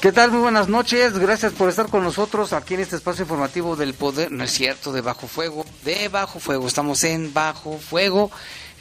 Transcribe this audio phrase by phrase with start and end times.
[0.00, 0.30] ¿Qué tal?
[0.30, 1.18] Muy buenas noches.
[1.18, 4.30] Gracias por estar con nosotros aquí en este espacio informativo del poder.
[4.30, 5.64] No es cierto, de Bajo Fuego.
[5.84, 6.66] De Bajo Fuego.
[6.66, 8.30] Estamos en Bajo Fuego.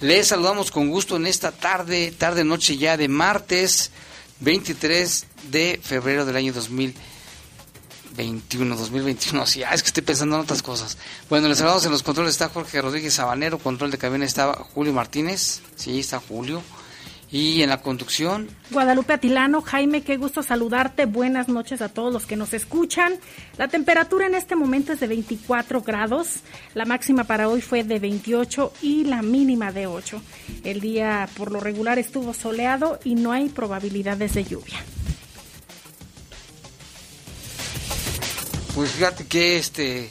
[0.02, 3.92] Les saludamos con gusto en esta tarde, tarde noche ya de martes
[4.42, 8.76] 23 de febrero del año 2021.
[8.76, 10.98] 2021, sí, es que estoy pensando en otras cosas.
[11.30, 12.34] Bueno, les saludamos en los controles.
[12.34, 13.58] Está Jorge Rodríguez Sabanero.
[13.58, 15.62] Control de cabina estaba Julio Martínez.
[15.78, 16.62] Sí, está Julio.
[17.36, 18.48] Y en la conducción.
[18.72, 21.06] Guadalupe Atilano, Jaime, qué gusto saludarte.
[21.06, 23.16] Buenas noches a todos los que nos escuchan.
[23.58, 26.38] La temperatura en este momento es de 24 grados.
[26.76, 30.22] La máxima para hoy fue de 28 y la mínima de 8.
[30.64, 34.78] El día por lo regular estuvo soleado y no hay probabilidades de lluvia.
[38.76, 40.10] Pues fíjate que este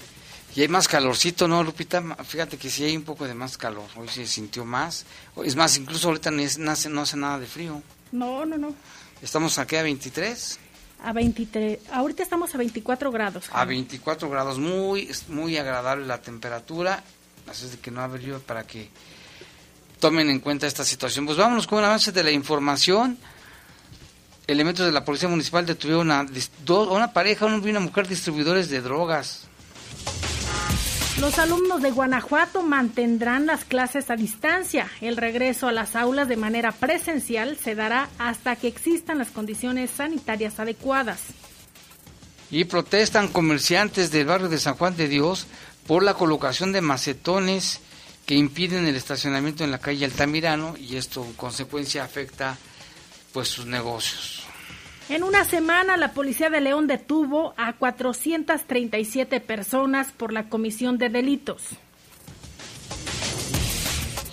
[0.55, 2.00] y hay más calorcito, ¿no, Lupita?
[2.24, 3.88] Fíjate que sí hay un poco de más calor.
[3.97, 5.05] Hoy se sintió más.
[5.44, 7.83] Es más, incluso ahorita no, hace, no hace nada de frío.
[8.12, 8.75] No, no, no.
[9.20, 10.58] ¿Estamos aquí a 23?
[11.02, 11.78] A 23.
[11.92, 13.47] Ahorita estamos a 24 grados.
[13.53, 14.59] A 24 grados.
[14.60, 17.03] Muy, muy agradable la temperatura.
[17.48, 18.91] Así es de que no ha habido para que
[19.98, 21.26] tomen en cuenta esta situación.
[21.26, 23.19] Pues vámonos con un avance de la información.
[24.47, 26.26] Elementos de la Policía Municipal detuvieron a,
[26.64, 29.48] dos, a una pareja, una mujer distribuidores de drogas.
[31.20, 34.91] Los alumnos de Guanajuato mantendrán las clases a distancia.
[35.00, 39.91] El regreso a las aulas de manera presencial se dará hasta que existan las condiciones
[39.91, 41.20] sanitarias adecuadas.
[42.50, 45.47] Y protestan comerciantes del barrio de San Juan de Dios
[45.86, 47.81] por la colocación de macetones
[48.26, 52.58] que impiden el estacionamiento en la calle Altamirano y esto en consecuencia afecta
[53.32, 54.44] pues sus negocios.
[55.09, 61.10] En una semana, la policía de León detuvo a 437 personas por la comisión de
[61.10, 61.62] delitos.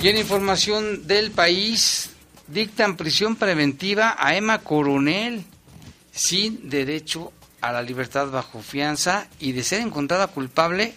[0.02, 2.12] Y en información del país,
[2.48, 5.44] dictan prisión preventiva a Emma Coronel
[6.12, 10.94] sin derecho a la libertad bajo fianza y de ser encontrada culpable,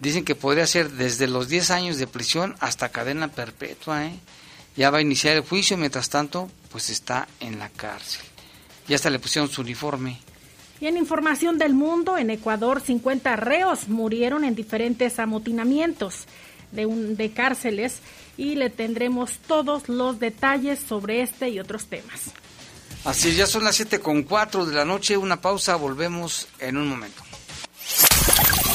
[0.00, 4.06] dicen que podría ser desde los 10 años de prisión hasta cadena perpetua.
[4.06, 4.18] ¿eh?
[4.76, 8.33] Ya va a iniciar el juicio, mientras tanto, pues está en la cárcel.
[8.88, 10.18] Ya hasta le pusieron su uniforme.
[10.80, 16.26] Y en información del mundo, en Ecuador 50 reos murieron en diferentes amotinamientos
[16.72, 18.00] de, un, de cárceles
[18.36, 22.32] y le tendremos todos los detalles sobre este y otros temas.
[23.04, 26.88] Así ya son las 7 con 4 de la noche, una pausa, volvemos en un
[26.88, 27.22] momento.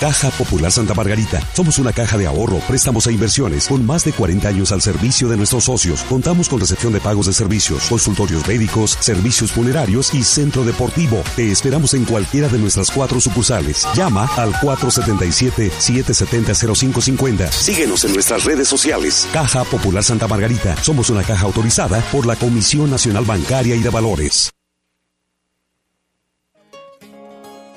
[0.00, 1.40] Caja Popular Santa Margarita.
[1.52, 5.28] Somos una caja de ahorro, préstamos e inversiones con más de 40 años al servicio
[5.28, 6.02] de nuestros socios.
[6.04, 11.22] Contamos con recepción de pagos de servicios, consultorios médicos, servicios funerarios y centro deportivo.
[11.36, 13.86] Te esperamos en cualquiera de nuestras cuatro sucursales.
[13.94, 17.50] Llama al 477-770-0550.
[17.50, 19.26] Síguenos en nuestras redes sociales.
[19.32, 20.76] Caja Popular Santa Margarita.
[20.82, 24.50] Somos una caja autorizada por la Comisión Nacional Bancaria y de Valores.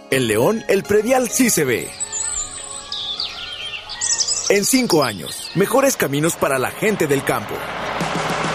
[0.09, 1.89] En León, el predial sí se ve.
[4.49, 7.53] En cinco años, mejores caminos para la gente del campo.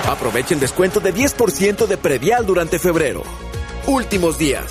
[0.08, 3.22] Aprovecha el descuento de 10% de predial durante febrero.
[3.86, 4.64] Últimos días.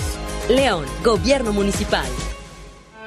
[0.49, 2.09] León, Gobierno Municipal.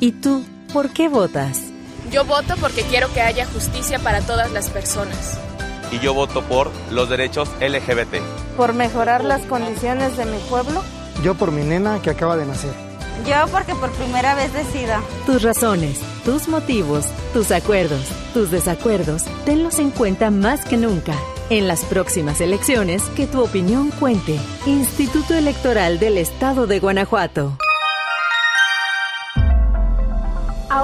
[0.00, 1.60] ¿Y tú, por qué votas?
[2.12, 5.38] Yo voto porque quiero que haya justicia para todas las personas.
[5.90, 8.22] Y yo voto por los derechos LGBT.
[8.56, 10.84] Por mejorar las condiciones de mi pueblo.
[11.24, 12.70] Yo por mi nena que acaba de nacer.
[13.26, 15.02] Yo porque por primera vez decida.
[15.26, 21.14] Tus razones, tus motivos, tus acuerdos, tus desacuerdos, tenlos en cuenta más que nunca.
[21.50, 24.38] En las próximas elecciones, que tu opinión cuente.
[24.66, 27.58] Instituto Electoral del Estado de Guanajuato.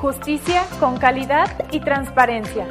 [0.00, 2.66] Justicia con calidad y transparencia.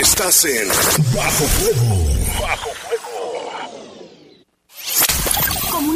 [0.00, 2.04] Estás en Bajo Fuego.
[2.40, 2.70] Bajo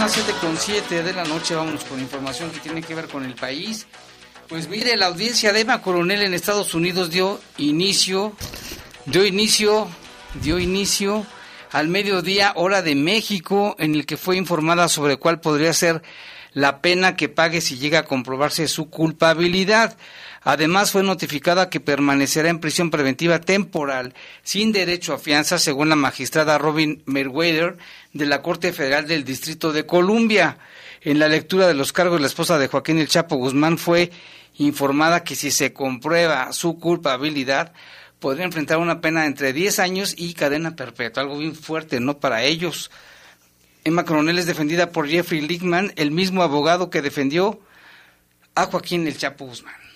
[0.00, 3.22] Las 7 con 7 de la noche, vámonos con información que tiene que ver con
[3.22, 3.86] el país.
[4.48, 8.32] Pues mire, la audiencia de Emma Coronel en Estados Unidos dio inicio,
[9.04, 9.88] dio inicio,
[10.40, 11.26] dio inicio
[11.70, 16.00] al mediodía hora de México, en el que fue informada sobre cuál podría ser
[16.54, 19.98] la pena que pague si llega a comprobarse su culpabilidad.
[20.42, 25.96] Además, fue notificada que permanecerá en prisión preventiva temporal sin derecho a fianza, según la
[25.96, 27.76] magistrada Robin Merweather
[28.14, 30.58] de la Corte Federal del Distrito de Columbia.
[31.02, 34.10] En la lectura de los cargos, la esposa de Joaquín El Chapo Guzmán fue
[34.56, 37.72] informada que si se comprueba su culpabilidad,
[38.18, 42.18] podría enfrentar una pena entre 10 años y cadena perpetua, algo bien fuerte, ¿no?
[42.18, 42.90] Para ellos.
[43.84, 47.60] Emma Coronel es defendida por Jeffrey Lickman, el mismo abogado que defendió
[48.54, 49.89] a Joaquín El Chapo Guzmán.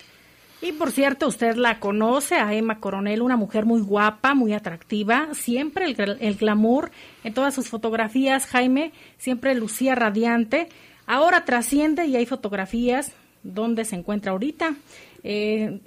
[0.65, 5.29] Y por cierto, usted la conoce a Emma Coronel, una mujer muy guapa, muy atractiva,
[5.35, 6.91] siempre el, glamour
[7.23, 10.69] en todas sus fotografías, Jaime, siempre lucía radiante.
[11.07, 13.13] Ahora trasciende y hay fotografías
[13.43, 14.75] donde se encuentra ahorita.
[15.23, 15.81] Eh,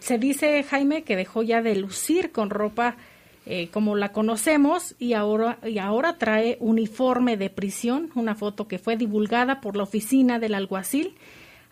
[0.00, 2.96] se dice, Jaime, que dejó ya de lucir con ropa
[3.46, 8.78] eh, como la conocemos y ahora, y ahora trae uniforme de prisión, una foto que
[8.78, 11.14] fue divulgada por la oficina del alguacil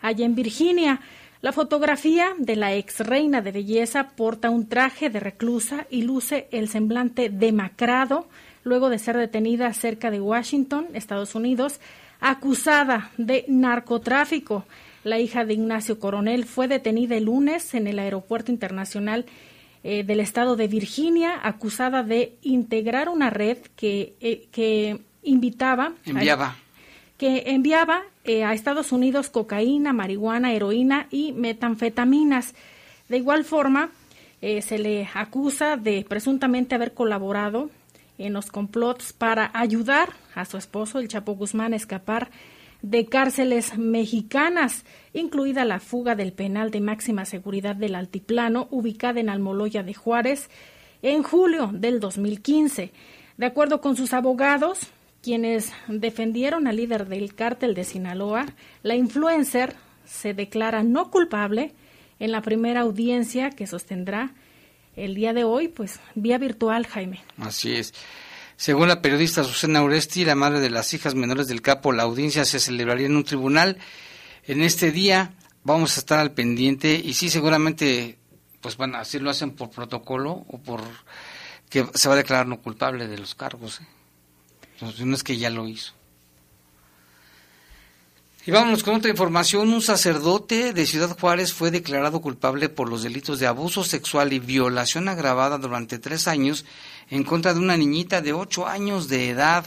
[0.01, 0.99] allá en Virginia.
[1.41, 6.49] La fotografía de la ex reina de belleza porta un traje de reclusa y luce
[6.51, 8.27] el semblante demacrado
[8.65, 11.79] luego de ser detenida cerca de Washington, Estados Unidos,
[12.19, 14.65] acusada de narcotráfico.
[15.05, 19.25] La hija de Ignacio Coronel fue detenida el lunes en el Aeropuerto Internacional
[19.85, 25.93] eh, del estado de Virginia, acusada de integrar una red que, eh, invitaba.
[26.03, 26.57] Enviaba
[27.19, 32.55] que enviaba eh, a Estados Unidos cocaína, marihuana, heroína y metanfetaminas.
[33.09, 33.91] De igual forma,
[34.41, 37.69] eh, se le acusa de presuntamente haber colaborado
[38.17, 42.31] en los complots para ayudar a su esposo, el Chapo Guzmán, a escapar
[42.81, 49.27] de cárceles mexicanas, incluida la fuga del penal de máxima seguridad del Altiplano, ubicada en
[49.27, 50.49] Almoloya de Juárez,
[51.01, 52.93] en julio del 2015.
[53.35, 54.89] De acuerdo con sus abogados,
[55.21, 58.45] quienes defendieron al líder del cártel de Sinaloa,
[58.83, 61.73] la influencer se declara no culpable
[62.19, 64.33] en la primera audiencia que sostendrá
[64.95, 67.23] el día de hoy, pues vía virtual, Jaime.
[67.37, 67.93] Así es.
[68.57, 72.43] Según la periodista Susana Uresti, la madre de las hijas menores del capo, la audiencia
[72.43, 73.77] se celebraría en un tribunal.
[74.45, 75.31] En este día
[75.63, 78.17] vamos a estar al pendiente y sí, seguramente,
[78.59, 80.81] pues bueno, así lo hacen por protocolo o por
[81.69, 83.79] que se va a declarar no culpable de los cargos.
[83.79, 83.85] ¿eh?
[84.81, 85.93] No es que ya lo hizo.
[88.45, 89.71] Y vámonos con otra información.
[89.71, 94.39] Un sacerdote de Ciudad Juárez fue declarado culpable por los delitos de abuso sexual y
[94.39, 96.65] violación agravada durante tres años
[97.09, 99.65] en contra de una niñita de ocho años de edad.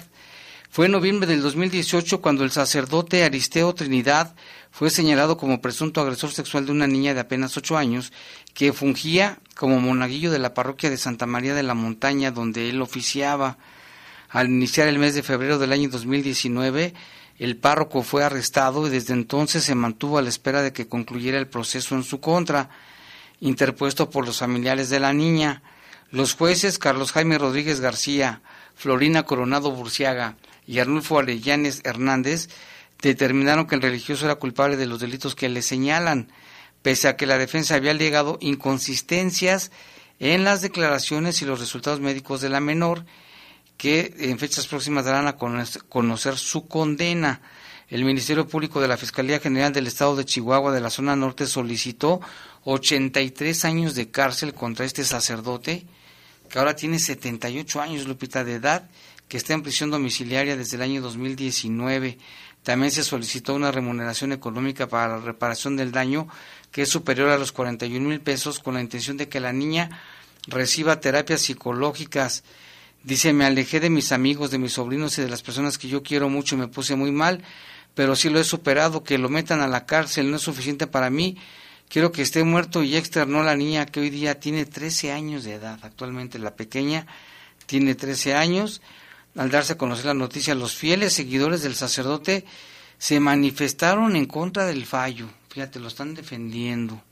[0.69, 4.35] Fue en noviembre del 2018 cuando el sacerdote Aristeo Trinidad
[4.71, 8.11] fue señalado como presunto agresor sexual de una niña de apenas ocho años
[8.55, 12.81] que fungía como monaguillo de la parroquia de Santa María de la Montaña donde él
[12.81, 13.59] oficiaba.
[14.33, 16.95] Al iniciar el mes de febrero del año 2019,
[17.39, 21.39] el párroco fue arrestado y desde entonces se mantuvo a la espera de que concluyera
[21.39, 22.71] el proceso en su contra,
[23.41, 25.63] interpuesto por los familiares de la niña.
[26.11, 28.41] Los jueces Carlos Jaime Rodríguez García,
[28.75, 30.37] Florina Coronado Burciaga
[30.67, 32.49] y Arnulfo Arellanes Hernández
[33.03, 36.33] determinaron que el religioso era culpable de los delitos que le señalan,
[36.81, 39.73] pese a que la defensa había alegado inconsistencias
[40.21, 43.05] en las declaraciones y los resultados médicos de la menor
[43.83, 47.41] que en fechas próximas darán a conocer su condena.
[47.89, 51.49] El Ministerio Público de la Fiscalía General del Estado de Chihuahua de la zona norte
[51.49, 52.21] solicitó
[52.63, 55.85] 83 años de cárcel contra este sacerdote,
[56.49, 58.89] que ahora tiene 78 años, Lupita, de edad,
[59.27, 62.19] que está en prisión domiciliaria desde el año 2019.
[62.63, 66.29] También se solicitó una remuneración económica para la reparación del daño
[66.71, 69.91] que es superior a los 41 mil pesos con la intención de que la niña
[70.47, 72.45] reciba terapias psicológicas
[73.05, 76.03] Dice, me alejé de mis amigos, de mis sobrinos y de las personas que yo
[76.03, 77.43] quiero mucho y me puse muy mal,
[77.95, 81.11] pero sí lo he superado, que lo metan a la cárcel no es suficiente para
[81.11, 81.37] mí.
[81.89, 85.55] Quiero que esté muerto y externó la niña que hoy día tiene 13 años de
[85.55, 85.79] edad.
[85.83, 87.07] Actualmente la pequeña
[87.67, 88.81] tiene 13 años.
[89.37, 92.47] Al darse a conocer la noticia, los fieles seguidores del sacerdote
[92.99, 95.29] se manifestaron en contra del fallo.
[95.51, 97.03] Fíjate, lo están defendiendo.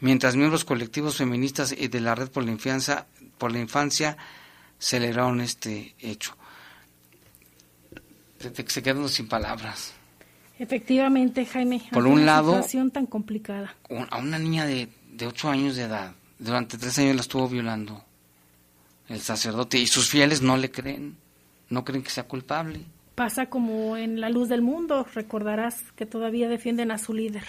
[0.00, 3.06] Mientras miembros colectivos feministas y de la Red por la Infancia,
[3.36, 4.16] por la Infancia
[4.78, 6.36] celebraron este hecho.
[8.38, 9.94] Se, se quedan sin palabras.
[10.58, 11.82] Efectivamente, Jaime.
[11.92, 13.76] Por un lado, situación tan complicada.
[14.10, 18.04] A una niña de, de ocho años de edad, durante tres años la estuvo violando
[19.08, 21.16] el sacerdote y sus fieles no le creen,
[21.70, 22.80] no creen que sea culpable.
[23.14, 27.44] Pasa como en la luz del mundo, recordarás que todavía defienden a su líder.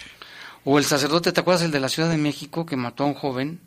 [0.64, 3.14] O el sacerdote, ¿te acuerdas el de la Ciudad de México que mató a un
[3.14, 3.60] joven?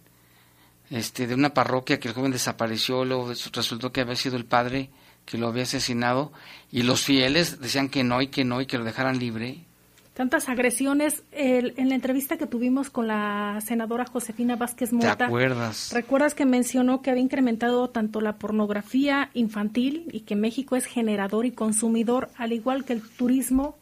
[0.94, 4.92] Este, de una parroquia que el joven desapareció, luego resultó que había sido el padre
[5.26, 6.32] que lo había asesinado
[6.72, 9.66] y los fieles decían que no y que no y que lo dejaran libre.
[10.14, 11.24] Tantas agresiones.
[11.32, 15.90] en la entrevista que tuvimos con la senadora Josefina Vázquez Mota, ¿te acuerdas?
[15.92, 21.48] ¿Recuerdas que mencionó que había incrementado tanto la pornografía infantil y que México es generador
[21.48, 23.76] y consumidor, al igual que el turismo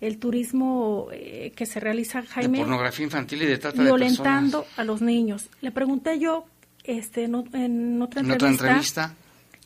[0.00, 4.84] el turismo eh, que se realiza Jaime de pornografía infantil y de trata violentando a
[4.84, 5.48] los niños.
[5.60, 6.46] Le pregunté yo
[6.84, 9.14] este en, otra, entrevista,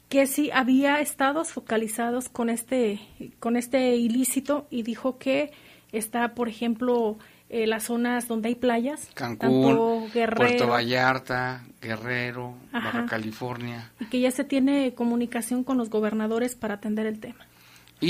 [0.09, 3.01] que si había estados focalizados con este
[3.39, 5.53] con este ilícito y dijo que
[5.93, 7.17] está por ejemplo
[7.49, 13.93] eh, las zonas donde hay playas Cancún Puerto Vallarta Guerrero Baja California.
[14.01, 17.47] Y que ya se tiene comunicación con los gobernadores para atender el tema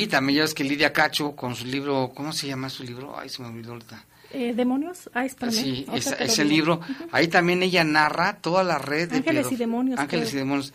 [0.03, 3.19] y también ya es que Lidia Cacho con su libro, ¿cómo se llama su libro?
[3.19, 4.05] Ay, se me olvidó ahorita.
[4.35, 5.09] Eh, ¿Demonios?
[5.15, 6.81] Ah, Sí, ese libro.
[7.13, 9.99] Ahí también ella narra toda la red de Ángeles y Demonios.
[9.99, 10.73] Ángeles y Demonios.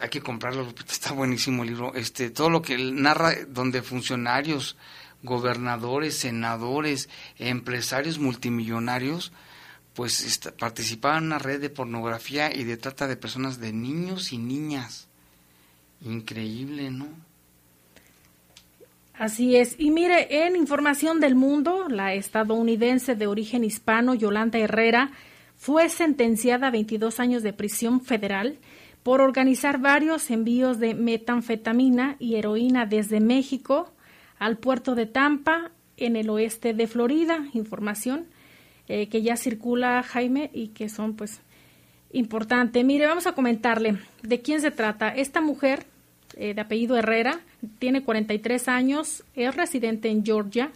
[0.00, 1.94] Hay que comprarlo, está buenísimo el libro.
[1.94, 4.76] Este, todo lo que narra donde funcionarios,
[5.24, 9.32] gobernadores, senadores, empresarios multimillonarios,
[9.94, 14.38] pues participaban en una red de pornografía y de trata de personas de niños y
[14.38, 15.08] niñas.
[16.02, 17.08] Increíble, ¿no?
[19.18, 19.74] Así es.
[19.78, 25.10] Y mire, en información del mundo, la estadounidense de origen hispano, Yolanda Herrera,
[25.56, 28.58] fue sentenciada a 22 años de prisión federal
[29.02, 33.92] por organizar varios envíos de metanfetamina y heroína desde México
[34.38, 37.44] al puerto de Tampa, en el oeste de Florida.
[37.54, 38.26] Información
[38.86, 41.40] eh, que ya circula, Jaime, y que son pues
[42.12, 42.84] importante.
[42.84, 45.08] Mire, vamos a comentarle de quién se trata.
[45.08, 45.86] Esta mujer
[46.36, 47.40] eh, de apellido Herrera,
[47.78, 50.70] tiene 43 años, es residente en Georgia.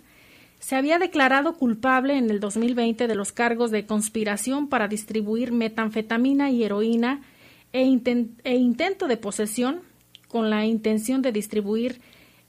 [0.59, 6.51] Se había declarado culpable en el 2020 de los cargos de conspiración para distribuir metanfetamina
[6.51, 7.23] y heroína
[7.73, 7.81] e,
[8.45, 9.81] e intento de posesión
[10.29, 12.01] con la intención de distribuir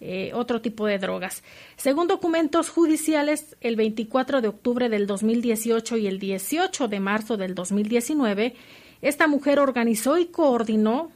[0.05, 1.43] eh, otro tipo de drogas.
[1.77, 7.55] Según documentos judiciales, el 24 de octubre del 2018 y el 18 de marzo del
[7.55, 8.53] 2019,
[9.01, 11.10] esta mujer organizó y coordinó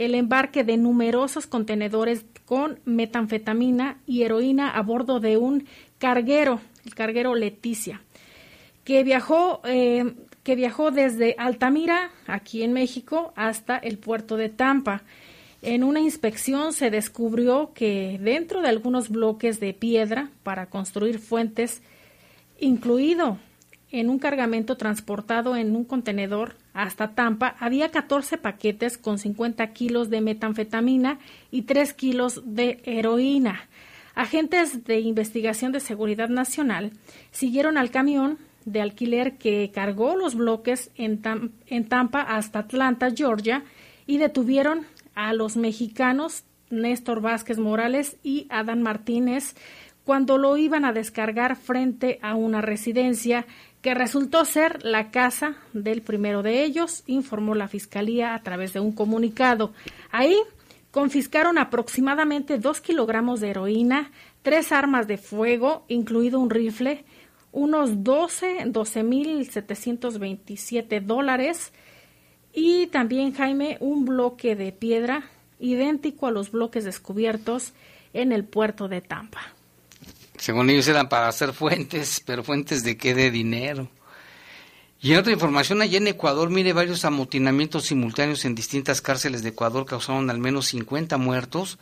[0.00, 5.66] el embarque de numerosos contenedores con metanfetamina y heroína a bordo de un
[5.98, 8.00] carguero, el carguero Leticia,
[8.82, 15.02] que viajó, eh, que viajó desde Altamira, aquí en México, hasta el puerto de Tampa.
[15.60, 21.82] En una inspección se descubrió que dentro de algunos bloques de piedra para construir fuentes,
[22.58, 23.36] incluido
[23.90, 30.10] en un cargamento transportado en un contenedor hasta Tampa había 14 paquetes con 50 kilos
[30.10, 31.18] de metanfetamina
[31.50, 33.68] y 3 kilos de heroína.
[34.14, 36.92] Agentes de investigación de seguridad nacional
[37.30, 41.22] siguieron al camión de alquiler que cargó los bloques en,
[41.66, 43.64] en Tampa hasta Atlanta, Georgia,
[44.06, 49.54] y detuvieron a los mexicanos Néstor Vázquez Morales y Adán Martínez
[50.04, 53.46] cuando lo iban a descargar frente a una residencia
[53.82, 58.80] que resultó ser la casa del primero de ellos, informó la Fiscalía a través de
[58.80, 59.72] un comunicado.
[60.10, 60.36] Ahí
[60.90, 64.10] confiscaron aproximadamente dos kilogramos de heroína,
[64.42, 67.04] tres armas de fuego, incluido un rifle,
[67.52, 71.72] unos 12, 12.727 dólares
[72.52, 77.72] y también, Jaime, un bloque de piedra idéntico a los bloques descubiertos
[78.12, 79.40] en el puerto de Tampa.
[80.40, 83.88] Según ellos eran para hacer fuentes, pero fuentes de qué de dinero.
[85.02, 89.50] Y en otra información, allá en Ecuador, mire, varios amotinamientos simultáneos en distintas cárceles de
[89.50, 91.78] Ecuador causaron al menos 50 muertos.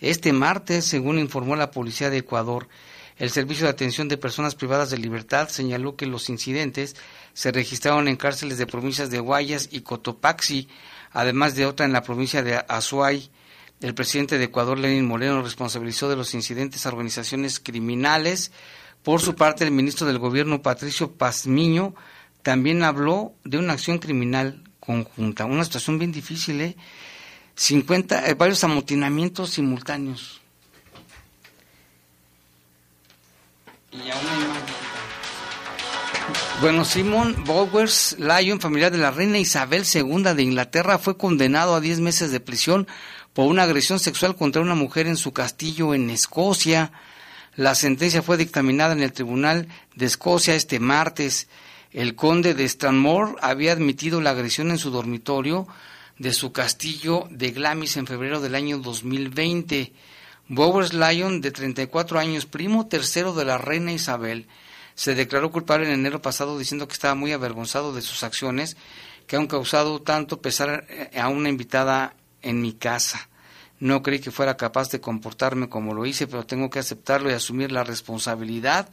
[0.00, 2.68] Este martes, según informó la policía de Ecuador,
[3.16, 6.96] el Servicio de Atención de Personas Privadas de Libertad señaló que los incidentes
[7.32, 10.68] se registraron en cárceles de provincias de Guayas y Cotopaxi,
[11.12, 13.30] además de otra en la provincia de Azuay.
[13.80, 18.52] El presidente de Ecuador, Lenin Moreno, responsabilizó de los incidentes a organizaciones criminales.
[19.02, 21.94] Por su parte, el ministro del Gobierno, Patricio Pazmiño,
[22.42, 25.46] también habló de una acción criminal conjunta.
[25.46, 26.76] Una situación bien difícil, ¿eh?
[27.54, 30.40] 50, eh, varios amotinamientos simultáneos.
[33.92, 33.98] Y.
[36.60, 41.80] Bueno, Simon Bowers Lyon, familiar de la reina Isabel II de Inglaterra, fue condenado a
[41.80, 42.86] 10 meses de prisión
[43.32, 46.92] por una agresión sexual contra una mujer en su castillo en Escocia.
[47.54, 51.48] La sentencia fue dictaminada en el Tribunal de Escocia este martes.
[51.92, 55.66] El conde de Stranmore había admitido la agresión en su dormitorio
[56.18, 59.92] de su castillo de Glamis en febrero del año 2020.
[60.48, 64.46] Bowers Lyon, de 34 años, primo tercero de la reina Isabel,
[64.94, 68.76] se declaró culpable en enero pasado diciendo que estaba muy avergonzado de sus acciones
[69.26, 73.28] que han causado tanto pesar a una invitada en mi casa.
[73.78, 77.34] No creí que fuera capaz de comportarme como lo hice, pero tengo que aceptarlo y
[77.34, 78.88] asumir la responsabilidad.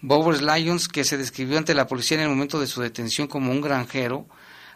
[0.00, 3.52] Bowers Lyons, que se describió ante la policía en el momento de su detención como
[3.52, 4.26] un granjero,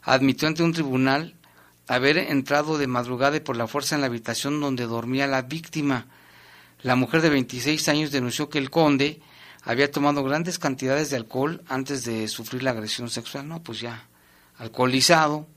[0.02, 1.34] admitió ante un tribunal
[1.88, 6.06] haber entrado de madrugada y por la fuerza en la habitación donde dormía la víctima.
[6.82, 9.20] La mujer de 26 años denunció que el conde
[9.62, 13.48] había tomado grandes cantidades de alcohol antes de sufrir la agresión sexual.
[13.48, 14.06] No, pues ya,
[14.58, 15.48] alcoholizado.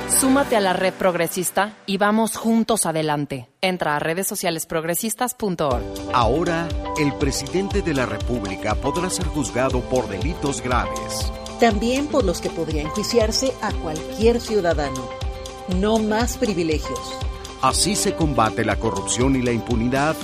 [0.19, 3.49] Súmate a la red progresista y vamos juntos adelante.
[3.61, 5.83] Entra a redes sociales progresistas.org.
[6.13, 6.67] Ahora,
[6.99, 11.31] el presidente de la República podrá ser juzgado por delitos graves.
[11.59, 15.09] También por los que podría enjuiciarse a cualquier ciudadano.
[15.79, 16.99] No más privilegios.
[17.61, 20.15] Así se combate la corrupción y la impunidad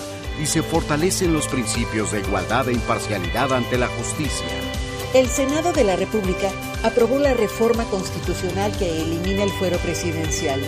[0.41, 4.66] y se fortalecen los principios de igualdad e imparcialidad ante la justicia.
[5.13, 6.52] El Senado de la República
[6.84, 10.62] aprobó la reforma constitucional que elimina el fuero presidencial.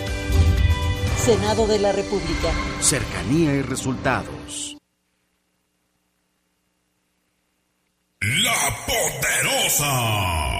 [1.18, 2.50] Senado de la República.
[2.80, 4.78] Cercanía y resultados.
[8.20, 10.59] La Poderosa.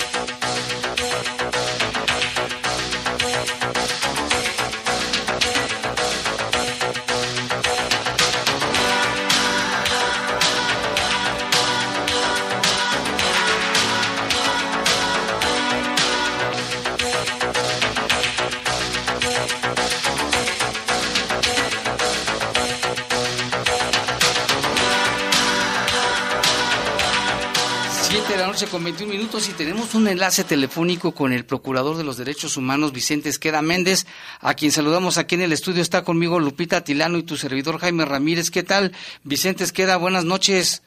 [28.69, 32.91] Con 21 minutos y tenemos un enlace telefónico con el Procurador de los Derechos Humanos,
[32.91, 34.05] Vicente Esqueda Méndez,
[34.39, 35.81] a quien saludamos aquí en el estudio.
[35.81, 38.51] Está conmigo Lupita Tilano y tu servidor Jaime Ramírez.
[38.51, 38.91] ¿Qué tal?
[39.23, 40.83] Vicente Esqueda, buenas noches.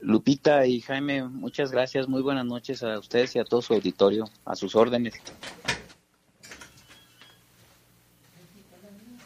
[0.00, 2.08] Lupita y Jaime, muchas gracias.
[2.08, 4.28] Muy buenas noches a ustedes y a todo su auditorio.
[4.44, 5.14] A sus órdenes.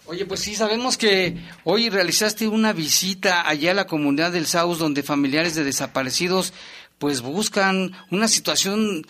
[0.07, 4.79] Oye, pues sí, sabemos que hoy realizaste una visita allá a la comunidad del Saus,
[4.79, 6.53] donde familiares de desaparecidos
[6.99, 9.05] pues buscan una situación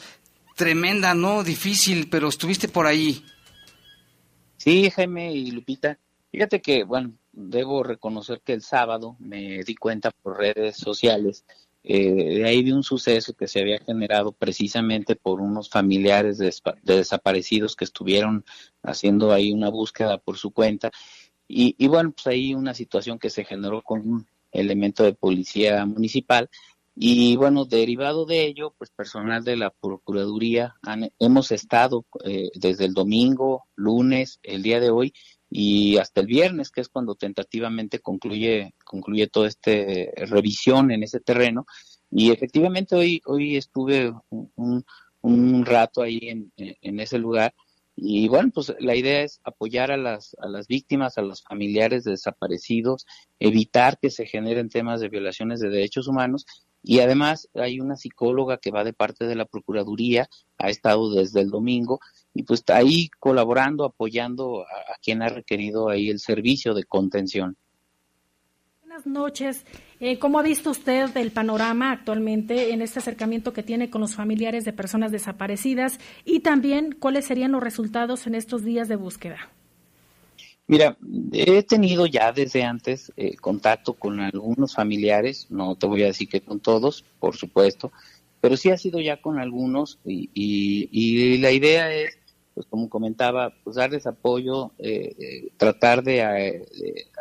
[0.57, 1.43] tremenda, ¿no?
[1.43, 3.25] Difícil, pero estuviste por ahí.
[4.57, 5.99] Sí, Jaime y Lupita.
[6.31, 11.45] Fíjate que, bueno, debo reconocer que el sábado me di cuenta por redes sociales
[11.87, 16.51] eh, de ahí de un suceso que se había generado precisamente por unos familiares de,
[16.83, 18.43] desaparecidos que estuvieron
[18.83, 20.91] haciendo ahí una búsqueda por su cuenta.
[21.47, 25.85] Y, y bueno, pues ahí una situación que se generó con un elemento de policía
[25.85, 26.49] municipal
[26.97, 30.77] y bueno, derivado de ello, pues personal de la Procuraduría
[31.19, 35.13] hemos estado eh, desde el domingo, lunes, el día de hoy
[35.51, 39.73] y hasta el viernes, que es cuando tentativamente concluye concluye toda esta
[40.27, 41.67] revisión en ese terreno.
[42.11, 44.85] Y efectivamente hoy hoy estuve un,
[45.21, 47.55] un rato ahí en, en ese lugar
[47.97, 52.05] y bueno, pues la idea es apoyar a las, a las víctimas, a los familiares
[52.05, 53.07] de desaparecidos,
[53.39, 56.45] evitar que se generen temas de violaciones de derechos humanos
[56.85, 61.41] y además hay una psicóloga que va de parte de la Procuraduría, ha estado desde
[61.41, 61.99] el domingo
[62.35, 67.57] y pues está ahí colaborando, apoyando a, quien ha requerido ahí el servicio de contención.
[68.83, 69.65] Buenas noches.
[69.99, 74.15] Eh, ¿Cómo ha visto usted el panorama actualmente en este acercamiento que tiene con los
[74.15, 75.99] familiares de personas desaparecidas?
[76.25, 79.51] Y también, ¿cuáles serían los resultados en estos días de búsqueda?
[80.67, 80.97] Mira,
[81.33, 86.27] he tenido ya desde antes eh, contacto con algunos familiares, no te voy a decir
[86.29, 87.93] que con todos, por supuesto,
[88.41, 92.17] pero sí ha sido ya con algunos y, y, la idea es,
[92.55, 96.65] pues como comentaba, pues darles apoyo, eh, eh tratar de, eh,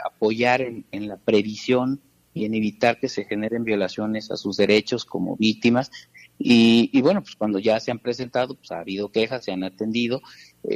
[0.06, 2.00] apoyar en, la previsión
[2.34, 5.92] y en evitar que se generen violaciones a sus derechos como víctimas.
[6.40, 9.64] Y, y bueno, pues cuando ya se han presentado, pues ha habido quejas, se han
[9.64, 10.22] atendido.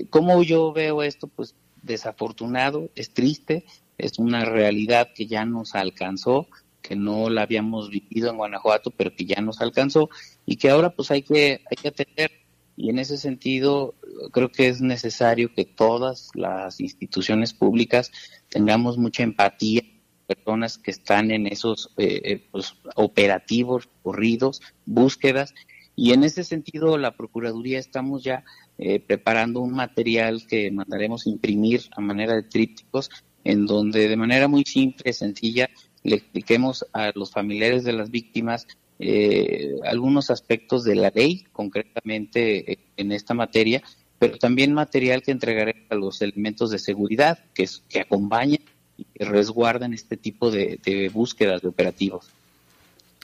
[0.09, 1.27] ¿Cómo yo veo esto?
[1.27, 1.55] Pues
[1.87, 3.65] desafortunado, es triste,
[3.97, 6.47] es una realidad que ya nos alcanzó,
[6.81, 10.09] que no la habíamos vivido en Guanajuato, pero que ya nos alcanzó
[10.45, 12.31] y que ahora pues hay que, hay que atender.
[12.75, 13.95] Y en ese sentido,
[14.31, 18.11] creo que es necesario que todas las instituciones públicas
[18.49, 19.81] tengamos mucha empatía
[20.27, 25.55] personas que están en esos eh, eh, pues, operativos, corridos, búsquedas.
[25.95, 28.43] Y en ese sentido, la Procuraduría estamos ya
[28.77, 33.09] eh, preparando un material que mandaremos imprimir a manera de trípticos,
[33.43, 35.69] en donde de manera muy simple, sencilla,
[36.03, 38.67] le expliquemos a los familiares de las víctimas
[38.99, 43.81] eh, algunos aspectos de la ley, concretamente eh, en esta materia,
[44.19, 48.61] pero también material que entregaré a los elementos de seguridad que, que acompañan
[48.97, 52.27] y que resguardan este tipo de, de búsquedas de operativos.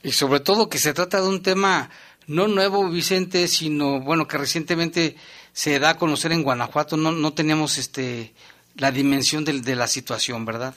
[0.03, 1.89] Y sobre todo que se trata de un tema
[2.27, 5.15] no nuevo, Vicente, sino bueno que recientemente
[5.53, 8.33] se da a conocer en Guanajuato, no, no tenemos este,
[8.75, 10.73] la dimensión de, de la situación, ¿verdad?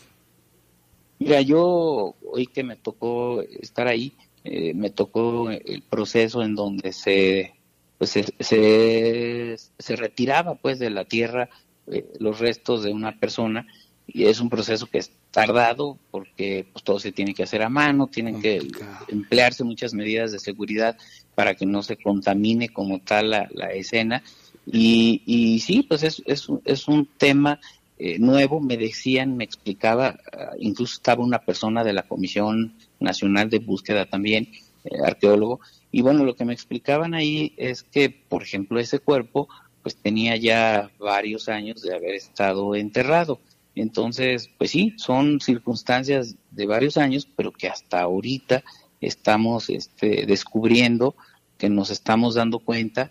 [1.18, 4.12] Mira, yo hoy que me tocó estar ahí,
[4.44, 7.54] eh, me tocó el proceso en donde se,
[7.96, 11.48] pues se, se, retiraba pues de la tierra
[11.86, 13.66] eh, los restos de una persona
[14.06, 17.70] y es un proceso que es tardado porque pues todo se tiene que hacer a
[17.70, 18.60] mano, tienen que
[19.08, 20.96] emplearse muchas medidas de seguridad
[21.34, 24.22] para que no se contamine como tal la, la escena
[24.66, 27.60] y, y sí, pues es, es, es un tema
[27.98, 33.48] eh, nuevo, me decían, me explicaba, ah, incluso estaba una persona de la Comisión Nacional
[33.48, 34.48] de Búsqueda también,
[34.84, 39.48] eh, arqueólogo, Y bueno, lo que me explicaban ahí es que, por ejemplo, ese cuerpo
[39.82, 43.40] pues tenía ya varios años de haber estado enterrado.
[43.76, 48.64] Entonces, pues sí, son circunstancias de varios años, pero que hasta ahorita
[49.00, 51.14] estamos este, descubriendo,
[51.56, 53.10] que nos estamos dando cuenta.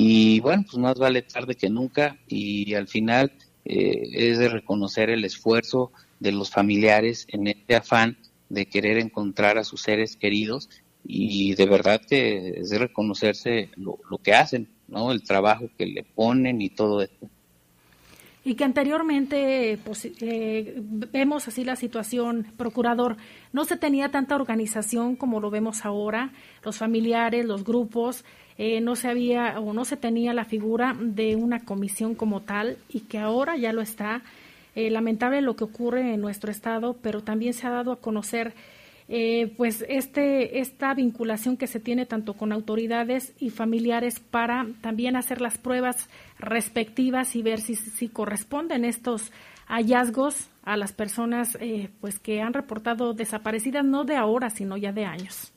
[0.00, 2.16] Y bueno, pues más vale tarde que nunca.
[2.28, 3.32] Y al final
[3.64, 8.16] eh, es de reconocer el esfuerzo de los familiares en este afán
[8.48, 10.70] de querer encontrar a sus seres queridos
[11.04, 15.10] y de verdad que es de reconocerse lo, que hacen, ¿no?
[15.10, 17.28] El trabajo que le ponen y todo esto.
[18.44, 23.16] Y que anteriormente pues, eh, vemos así la situación, procurador,
[23.52, 26.32] no se tenía tanta organización como lo vemos ahora,
[26.64, 28.24] los familiares, los grupos,
[28.58, 32.76] eh, no se había o no se tenía la figura de una comisión como tal
[32.88, 34.22] y que ahora ya lo está.
[34.74, 38.54] Eh, lamentable lo que ocurre en nuestro estado, pero también se ha dado a conocer
[39.08, 45.16] eh, pues este, esta vinculación que se tiene tanto con autoridades y familiares para también
[45.16, 49.32] hacer las pruebas respectivas y ver si, si corresponden estos
[49.66, 54.92] hallazgos a las personas eh, pues que han reportado desaparecidas no de ahora sino ya
[54.92, 55.52] de años.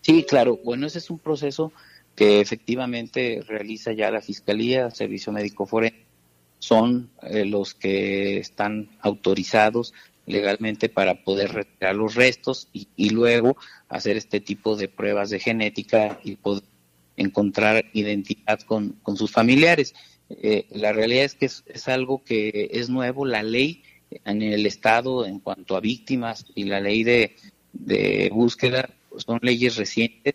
[0.00, 0.58] Sí, claro.
[0.64, 1.72] Bueno, ese es un proceso
[2.18, 6.04] que efectivamente realiza ya la Fiscalía, Servicio Médico Forense,
[6.58, 9.94] son eh, los que están autorizados
[10.26, 13.56] legalmente para poder retirar los restos y, luego
[13.88, 16.64] hacer este tipo de pruebas de genética y poder
[17.16, 19.94] encontrar identidad con, sus familiares.
[20.28, 23.84] Eh, la realidad es que es, algo que es nuevo, la ley
[24.24, 27.36] en el Estado en cuanto a víctimas y la ley de,
[28.32, 28.90] búsqueda
[29.24, 30.34] son leyes recientes.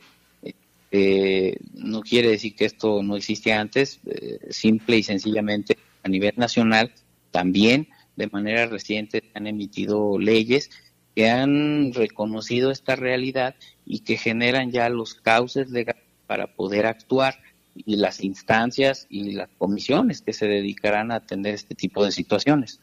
[0.95, 6.35] Eh, no quiere decir que esto no existía antes, eh, simple y sencillamente a nivel
[6.37, 6.93] nacional
[7.31, 10.69] también de manera reciente han emitido leyes
[11.15, 13.55] que han reconocido esta realidad
[13.87, 17.39] y que generan ya los cauces legales para poder actuar
[17.73, 22.81] y las instancias y las comisiones que se dedicarán a atender este tipo de situaciones.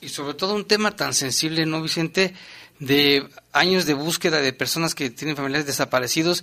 [0.00, 2.32] Y sobre todo un tema tan sensible, ¿no, Vicente?
[2.80, 6.42] De años de búsqueda de personas que tienen familiares desaparecidos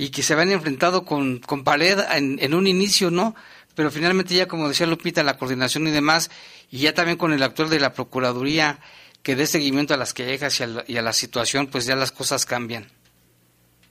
[0.00, 3.34] y que se habían enfrentado con, con pared en, en un inicio, ¿no?
[3.74, 6.30] pero finalmente ya como decía Lupita, la coordinación y demás,
[6.70, 8.78] y ya también con el actual de la Procuraduría
[9.22, 12.86] que dé seguimiento a las quejas y a, la, situación, pues ya las cosas cambian.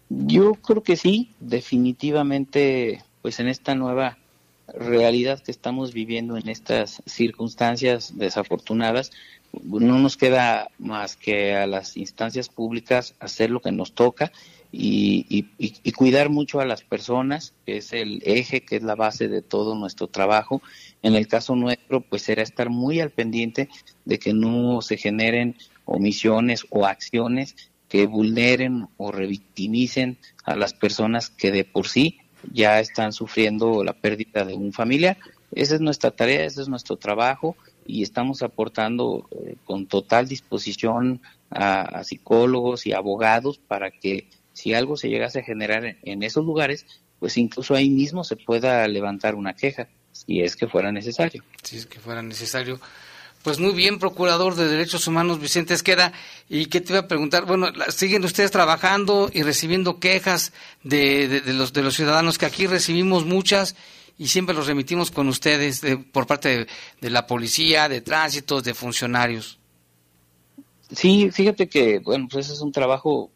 [0.09, 4.17] Yo creo que sí, definitivamente, pues en esta nueva
[4.67, 9.11] realidad que estamos viviendo en estas circunstancias desafortunadas,
[9.63, 14.31] no nos queda más que a las instancias públicas hacer lo que nos toca
[14.71, 19.27] y, y, cuidar mucho a las personas, que es el eje, que es la base
[19.27, 20.61] de todo nuestro trabajo.
[21.01, 23.67] En el caso nuestro, pues será estar muy al pendiente
[24.05, 25.55] de que no se generen
[25.85, 27.55] omisiones o acciones
[27.87, 32.19] que vulneren o revictimicen a las personas que de por sí
[32.53, 35.17] ya están sufriendo la pérdida de un familiar.
[35.51, 37.55] Esa es nuestra tarea, ese es nuestro trabajo
[37.85, 44.27] y estamos aportando eh, con total disposición a, psicólogos y abogados para que
[44.59, 46.85] si algo se llegase a generar en, esos lugares,
[47.17, 51.45] pues incluso ahí mismo se pueda levantar una queja, si es que fuera necesario.
[51.63, 52.77] Si es que fuera necesario.
[53.41, 56.11] Pues muy bien, Procurador de Derechos Humanos Vicente Esqueda.
[56.49, 57.45] ¿Y qué te iba a preguntar?
[57.45, 60.51] Bueno, ¿siguen ustedes trabajando y recibiendo quejas
[60.83, 63.77] de, los, de los ciudadanos que aquí recibimos muchas
[64.17, 66.67] y siempre los remitimos con ustedes por parte de,
[66.99, 69.57] de, la policía, de tránsito, de funcionarios?
[70.91, 73.31] Sí, fíjate que, bueno, pues ese es un trabajo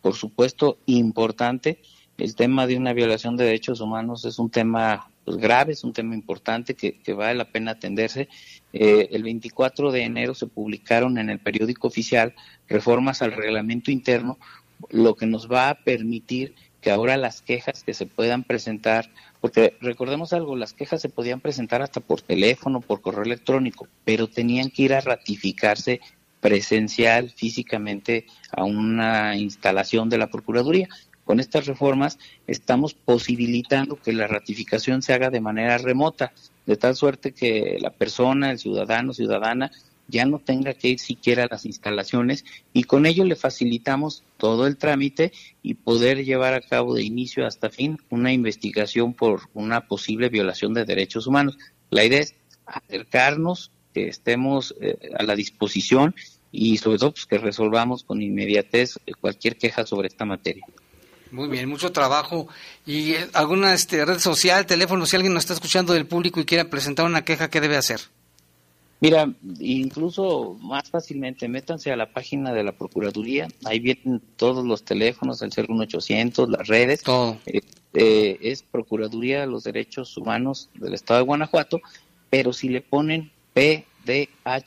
[0.00, 1.80] por supuesto, importante.
[2.18, 5.92] El tema de una violación de derechos humanos es un tema pues, grave, es un
[5.92, 8.28] tema importante que, vale la pena atenderse.
[8.72, 12.34] Eh, el 24 de enero se publicaron en el periódico oficial
[12.68, 14.38] reformas al reglamento interno,
[14.90, 19.10] lo que nos va a permitir que ahora las quejas que se puedan presentar,
[19.40, 24.28] porque recordemos algo, las quejas se podían presentar hasta por teléfono, por correo electrónico, pero
[24.28, 26.00] tenían que ir a ratificarse
[26.46, 30.88] presencial físicamente a una instalación de la Procuraduría.
[31.24, 36.32] Con estas reformas estamos posibilitando que la ratificación se haga de manera remota,
[36.64, 39.72] de tal suerte que la persona, el ciudadano, ciudadana,
[40.06, 44.68] ya no tenga que ir siquiera a las instalaciones y con ello le facilitamos todo
[44.68, 45.32] el trámite
[45.64, 50.74] y poder llevar a cabo de inicio hasta fin una investigación por una posible violación
[50.74, 51.58] de derechos humanos.
[51.90, 56.14] La idea es acercarnos, que estemos eh, a la disposición
[56.56, 60.64] y sobre todo pues, que resolvamos con inmediatez cualquier queja sobre esta materia.
[61.30, 62.48] Muy bien, mucho trabajo.
[62.86, 66.46] ¿Y eh, alguna este, red social, teléfono, si alguien nos está escuchando del público y
[66.46, 68.00] quiere presentar una queja, qué debe hacer?
[69.00, 74.84] Mira, incluso más fácilmente, métanse a la página de la Procuraduría, ahí vienen todos los
[74.84, 77.02] teléfonos, el 01800, las redes.
[77.02, 77.36] Todo.
[77.44, 77.60] Eh,
[77.92, 81.82] eh, es Procuraduría de los Derechos Humanos del Estado de Guanajuato,
[82.30, 84.62] pero si le ponen PDHGTO,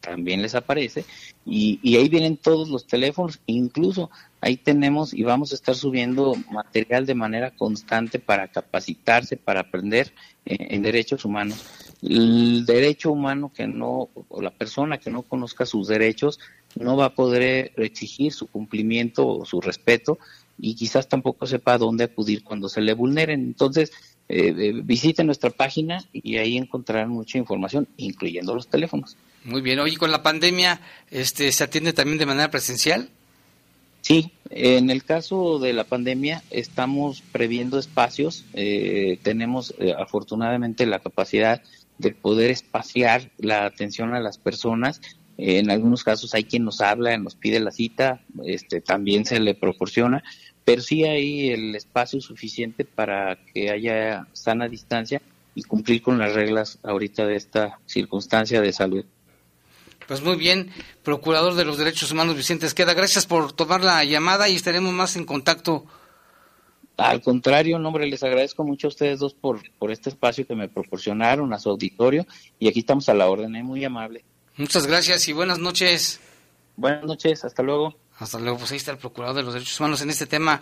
[0.00, 1.04] también les aparece,
[1.44, 4.10] y, y ahí vienen todos los teléfonos, incluso
[4.40, 10.12] ahí tenemos y vamos a estar subiendo material de manera constante para capacitarse, para aprender
[10.44, 11.64] eh, en derechos humanos
[12.02, 16.40] el derecho humano que no, o la persona que no conozca sus derechos,
[16.76, 20.18] no va a poder exigir su cumplimiento o su respeto
[20.58, 23.40] y quizás tampoco sepa dónde acudir cuando se le vulneren.
[23.40, 23.92] Entonces,
[24.32, 29.16] eh, eh, visiten nuestra página y ahí encontrarán mucha información, incluyendo los teléfonos.
[29.42, 29.80] Muy bien.
[29.80, 33.08] Oye, con la pandemia, este, ¿se atiende también de manera presencial?
[34.02, 38.44] Sí, en el caso de la pandemia estamos previendo espacios.
[38.54, 41.60] Eh, tenemos afortunadamente la capacidad
[41.98, 45.00] de poder espaciar la atención a las personas.
[45.38, 49.54] En algunos casos hay quien nos habla, nos pide la cita, este, también se le
[49.54, 50.22] proporciona,
[50.70, 55.20] pero sí hay el espacio suficiente para que haya sana distancia
[55.52, 59.04] y cumplir con las reglas ahorita de esta circunstancia de salud.
[60.06, 60.70] Pues muy bien,
[61.02, 65.16] Procurador de los Derechos Humanos Vicente Esqueda, gracias por tomar la llamada y estaremos más
[65.16, 65.86] en contacto
[66.96, 70.68] al contrario, nombre, les agradezco mucho a ustedes dos por, por este espacio que me
[70.68, 72.26] proporcionaron, a su auditorio,
[72.58, 73.62] y aquí estamos a la orden, ¿eh?
[73.62, 74.22] muy amable.
[74.58, 76.20] Muchas gracias y buenas noches.
[76.76, 77.96] Buenas noches, hasta luego.
[78.20, 80.60] Hasta luego, pues ahí está el Procurador de los Derechos Humanos en este tema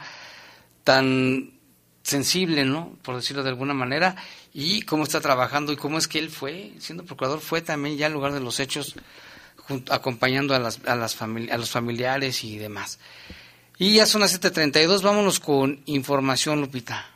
[0.85, 1.59] tan
[2.03, 2.97] sensible, ¿no?
[3.03, 4.17] Por decirlo de alguna manera,
[4.55, 8.07] y cómo está trabajando y cómo es que él fue, siendo procurador, fue también ya
[8.07, 8.95] al lugar de los hechos,
[9.91, 12.99] acompañando a, las, a, las a los familiares y demás.
[13.77, 17.07] Y ya son las 7.32, vámonos con información, Lupita.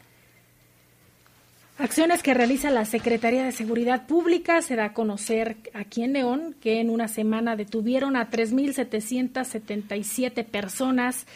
[1.79, 6.55] Acciones que realiza la Secretaría de Seguridad Pública se da a conocer aquí en León
[6.61, 11.27] que en una semana detuvieron a 3.777 personas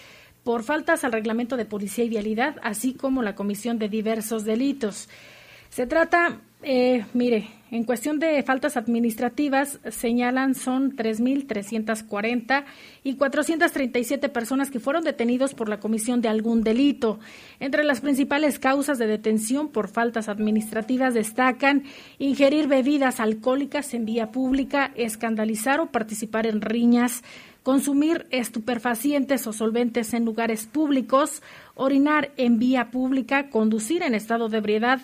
[0.45, 5.09] por faltas al reglamento de policía y vialidad, así como la comisión de diversos delitos.
[5.71, 12.65] Se trata eh, mire, en cuestión de faltas administrativas, señalan son 3.340
[13.03, 17.19] y 437 personas que fueron detenidos por la comisión de algún delito.
[17.59, 21.85] Entre las principales causas de detención por faltas administrativas destacan
[22.19, 27.25] ingerir bebidas alcohólicas en vía pública, escandalizar o participar en riñas,
[27.65, 31.43] consumir estupefacientes o solventes en lugares públicos,
[31.75, 35.01] orinar en vía pública, conducir en estado de ebriedad,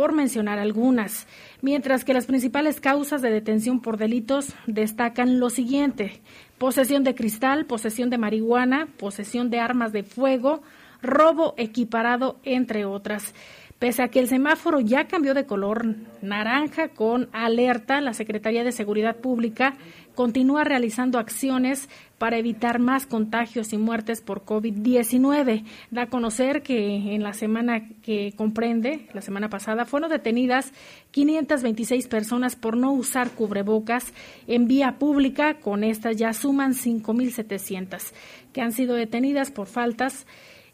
[0.00, 1.26] por mencionar algunas,
[1.60, 6.22] mientras que las principales causas de detención por delitos destacan lo siguiente,
[6.56, 10.62] posesión de cristal, posesión de marihuana, posesión de armas de fuego,
[11.02, 13.34] robo equiparado, entre otras.
[13.80, 18.72] Pese a que el semáforo ya cambió de color naranja con alerta, la Secretaría de
[18.72, 19.72] Seguridad Pública
[20.14, 21.88] continúa realizando acciones
[22.18, 25.64] para evitar más contagios y muertes por COVID-19.
[25.90, 30.74] Da a conocer que en la semana que comprende, la semana pasada, fueron detenidas
[31.12, 34.12] 526 personas por no usar cubrebocas
[34.46, 35.54] en vía pública.
[35.54, 38.12] Con estas ya suman 5.700
[38.52, 40.26] que han sido detenidas por faltas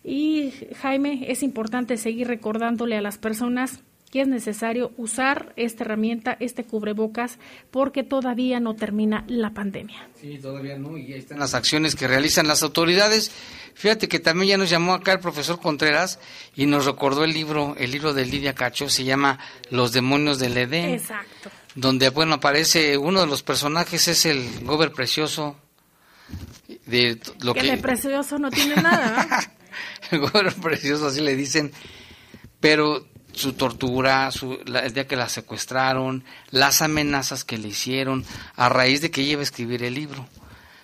[0.06, 3.80] y Jaime, es importante seguir recordándole a las personas
[4.12, 7.38] que es necesario usar esta herramienta, este cubrebocas,
[7.72, 10.08] porque todavía no termina la pandemia.
[10.20, 13.32] Sí, todavía no, y ahí están las acciones que realizan las autoridades.
[13.74, 16.20] Fíjate que también ya nos llamó acá el profesor Contreras
[16.54, 19.40] y nos recordó el libro, el libro de Lidia Cacho, se llama
[19.70, 20.90] Los demonios del Edén.
[20.90, 21.50] Exacto.
[21.74, 25.56] Donde, bueno, aparece uno de los personajes, es el Gober Precioso.
[26.86, 29.26] De lo que, que de precioso no tiene nada.
[30.10, 31.72] el gobierno precioso, así le dicen,
[32.60, 38.24] pero su tortura, su, el día que la secuestraron, las amenazas que le hicieron,
[38.56, 40.26] a raíz de que iba a escribir el libro.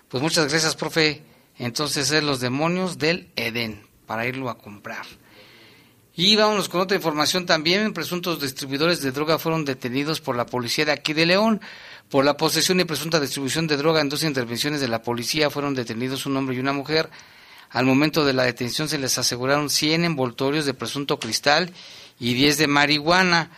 [0.08, 1.22] Pues muchas gracias, profe.
[1.58, 5.06] Entonces es Los Demonios del Edén, para irlo a comprar.
[6.14, 7.94] Y vámonos con otra información también.
[7.94, 11.60] Presuntos distribuidores de droga fueron detenidos por la policía de aquí de León.
[12.10, 15.74] Por la posesión y presunta distribución de droga en dos intervenciones de la policía fueron
[15.74, 17.08] detenidos un hombre y una mujer.
[17.72, 21.72] Al momento de la detención se les aseguraron 100 envoltorios de presunto cristal
[22.20, 23.50] y 10 de marihuana.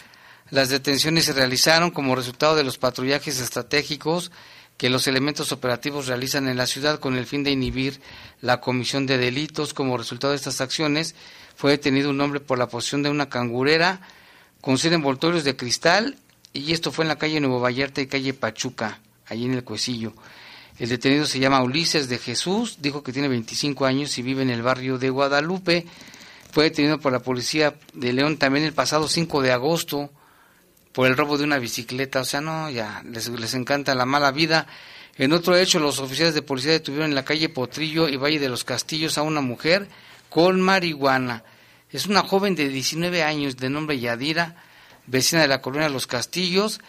[0.50, 4.30] Las detenciones se realizaron como resultado de los patrullajes estratégicos
[4.76, 8.00] que los elementos operativos realizan en la ciudad con el fin de inhibir
[8.40, 9.74] la comisión de delitos.
[9.74, 11.16] Como resultado de estas acciones,
[11.56, 14.00] fue detenido un hombre por la posesión de una cangurera
[14.60, 16.16] con 100 envoltorios de cristal
[16.52, 20.12] y esto fue en la calle Nuevo Vallarta y calle Pachuca, allí en el Cuecillo.
[20.78, 24.50] El detenido se llama Ulises de Jesús, dijo que tiene 25 años y vive en
[24.50, 25.86] el barrio de Guadalupe.
[26.50, 30.10] Fue detenido por la policía de León también el pasado 5 de agosto
[30.92, 32.20] por el robo de una bicicleta.
[32.20, 34.66] O sea, no, ya les, les encanta la mala vida.
[35.16, 38.48] En otro hecho, los oficiales de policía detuvieron en la calle Potrillo y Valle de
[38.48, 39.88] los Castillos a una mujer
[40.28, 41.44] con marihuana.
[41.90, 44.56] Es una joven de 19 años de nombre Yadira,
[45.06, 46.80] vecina de la colonia Los Castillos.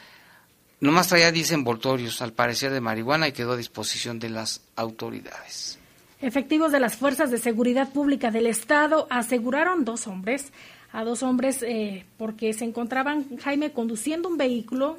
[0.79, 5.79] Nomás traía 10 envoltorios, al parecer de marihuana, y quedó a disposición de las autoridades.
[6.21, 10.51] Efectivos de las Fuerzas de Seguridad Pública del Estado aseguraron dos hombres,
[10.91, 14.97] a dos hombres eh, porque se encontraban, Jaime, conduciendo un vehículo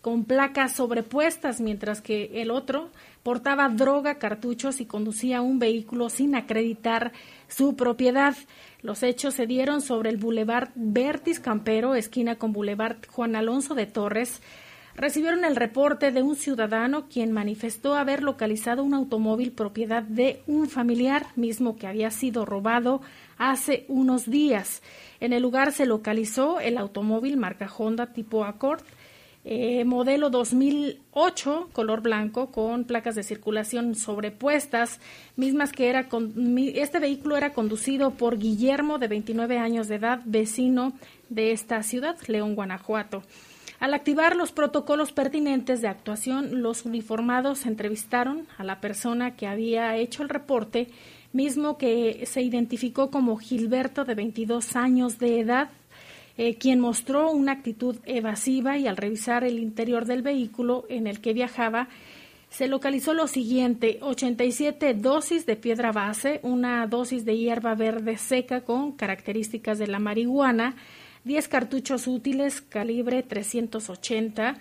[0.00, 2.90] con placas sobrepuestas, mientras que el otro
[3.22, 7.12] portaba droga, cartuchos y conducía un vehículo sin acreditar
[7.48, 8.36] su propiedad.
[8.82, 13.86] Los hechos se dieron sobre el Boulevard Vertis Campero, esquina con Boulevard Juan Alonso de
[13.86, 14.40] Torres,
[14.96, 20.68] recibieron el reporte de un ciudadano quien manifestó haber localizado un automóvil propiedad de un
[20.68, 23.02] familiar mismo que había sido robado
[23.36, 24.82] hace unos días.
[25.20, 28.82] En el lugar se localizó el automóvil marca Honda tipo Accord,
[29.48, 34.98] eh, modelo 2008, color blanco, con placas de circulación sobrepuestas,
[35.36, 36.34] mismas que era con,
[36.74, 40.94] este vehículo era conducido por Guillermo, de 29 años de edad, vecino
[41.28, 43.22] de esta ciudad, León, Guanajuato.
[43.78, 49.96] Al activar los protocolos pertinentes de actuación, los uniformados entrevistaron a la persona que había
[49.96, 50.88] hecho el reporte,
[51.32, 55.68] mismo que se identificó como Gilberto, de 22 años de edad,
[56.38, 61.20] eh, quien mostró una actitud evasiva y al revisar el interior del vehículo en el
[61.20, 61.88] que viajaba,
[62.48, 68.62] se localizó lo siguiente, 87 dosis de piedra base, una dosis de hierba verde seca
[68.62, 70.76] con características de la marihuana,
[71.26, 74.58] 10 cartuchos útiles calibre 380,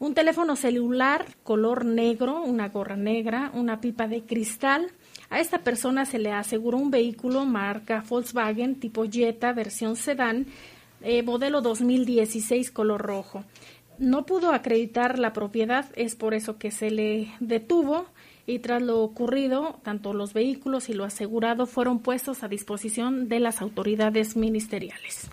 [0.00, 4.90] un teléfono celular color negro, una gorra negra, una pipa de cristal.
[5.30, 10.46] A esta persona se le aseguró un vehículo marca Volkswagen tipo Jetta versión sedán,
[11.02, 13.44] eh, modelo 2016 color rojo.
[14.00, 18.06] No pudo acreditar la propiedad, es por eso que se le detuvo
[18.44, 23.38] y tras lo ocurrido, tanto los vehículos y lo asegurado fueron puestos a disposición de
[23.38, 25.30] las autoridades ministeriales.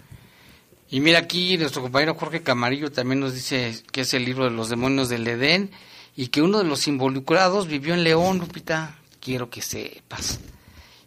[0.89, 4.51] Y mira aquí nuestro compañero Jorge Camarillo también nos dice que es el libro de
[4.51, 5.71] los demonios del Edén
[6.15, 10.39] y que uno de los involucrados vivió en León, Lupita, quiero que sepas.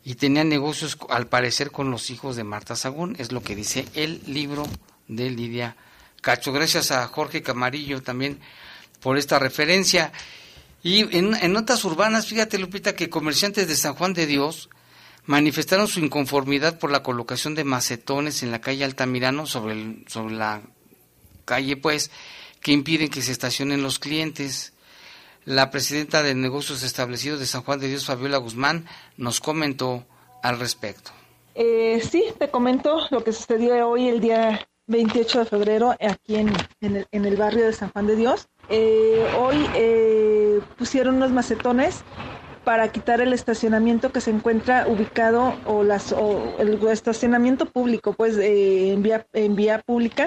[0.05, 3.87] Y tenía negocios al parecer con los hijos de Marta Sagún, es lo que dice
[3.95, 4.67] el libro
[5.07, 5.77] de Lidia
[6.23, 6.53] Cacho.
[6.53, 8.41] Gracias a Jorge Camarillo también
[9.01, 10.13] por esta referencia.
[10.83, 14.69] Y en, en notas urbanas, fíjate Lupita que comerciantes de San Juan de Dios
[15.29, 20.63] manifestaron su inconformidad por la colocación de macetones en la calle Altamirano sobre, el, la
[21.45, 22.11] calle, pues,
[22.63, 24.73] que impiden que se estacionen los clientes.
[25.45, 28.87] La presidenta de negocios establecidos de San Juan de Dios, Fabiola Guzmán,
[29.19, 30.07] nos comentó
[30.43, 31.11] al respecto.
[31.55, 36.51] Eh, sí, te comento lo que sucedió hoy, el día 28 de febrero, aquí en,
[36.81, 38.49] en, el, barrio de San Juan de Dios.
[38.71, 42.03] Eh, hoy eh, pusieron unos macetones
[42.69, 45.81] para quitar el estacionamiento que se encuentra ubicado o,
[46.59, 50.27] el estacionamiento público, pues eh, en, vía, pública,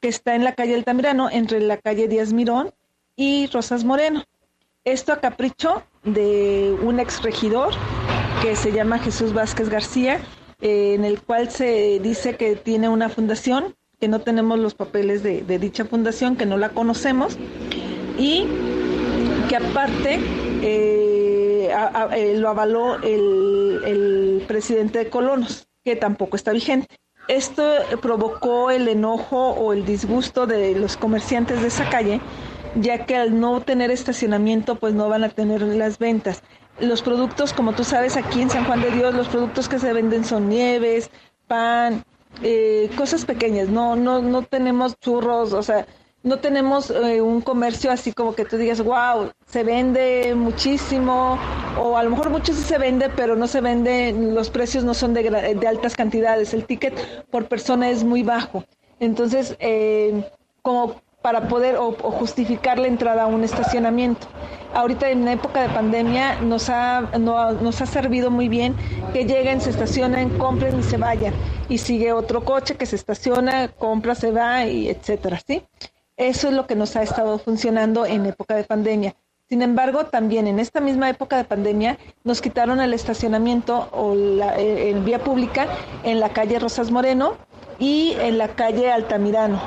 [0.00, 2.72] que está en la calle Altamirano, entre la calle Díaz Mirón
[3.14, 4.24] y Rosas Moreno.
[4.86, 7.74] Esto a capricho de un ex regidor
[8.40, 10.22] que se llama Jesús Vázquez García,
[10.62, 15.22] eh, en el cual se dice que tiene una fundación, que no tenemos los papeles
[15.22, 17.36] de, de dicha fundación, que no la conocemos,
[18.16, 18.46] y
[19.50, 20.18] que aparte
[20.62, 21.15] eh,
[21.70, 26.98] eh, lo avaló el, presidente de Colonos, que tampoco está vigente.
[27.28, 27.64] Esto
[28.00, 32.20] provocó el enojo o el disgusto de los comerciantes de esa calle,
[32.76, 36.42] ya que al no tener estacionamiento, pues no van a tener las ventas.
[36.78, 39.92] Los productos, como tú sabes, aquí en San Juan de Dios, los productos que se
[39.92, 41.10] venden son nieves,
[41.48, 42.04] pan,
[42.42, 43.68] eh, cosas pequeñas.
[43.68, 45.86] No, no, no tenemos churros, o sea,
[46.26, 51.38] no tenemos eh, un comercio así como que tú digas, wow, se vende muchísimo,
[51.80, 54.92] o a lo mejor mucho sí se vende, pero no se vende, los precios no
[54.92, 56.94] son de, altas cantidades, el ticket
[57.30, 58.64] por persona es muy bajo.
[58.98, 60.28] Entonces, eh,
[60.62, 64.26] como para poder o, justificar la entrada a un estacionamiento.
[64.74, 68.74] Ahorita en época de pandemia nos ha, nos ha servido muy bien
[69.12, 71.34] que lleguen, se estacionen, compren y se vayan.
[71.68, 75.62] Y sigue otro coche que se estaciona, compra, se va y etcétera, ¿sí?
[76.16, 79.14] Eso es lo que nos ha estado funcionando en época de pandemia.
[79.48, 84.58] Sin embargo, también en esta misma época de pandemia nos quitaron el estacionamiento o la
[84.58, 85.68] eh, vía pública
[86.02, 87.36] en la calle Rosas Moreno
[87.78, 89.60] y en la calle Altamirano,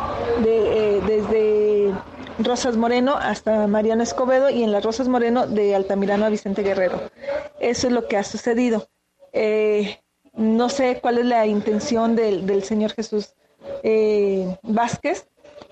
[0.43, 1.93] de, eh, desde
[2.39, 6.99] Rosas Moreno hasta Mariano Escobedo y en las Rosas Moreno de Altamirano a Vicente Guerrero.
[7.61, 8.89] Eso es lo que ha sucedido.
[9.31, 9.99] Eh,
[10.33, 13.33] no sé cuál es la intención del, del señor Jesús
[14.63, 15.25] Vázquez,